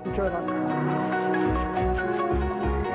[0.04, 1.55] Muchas gracias.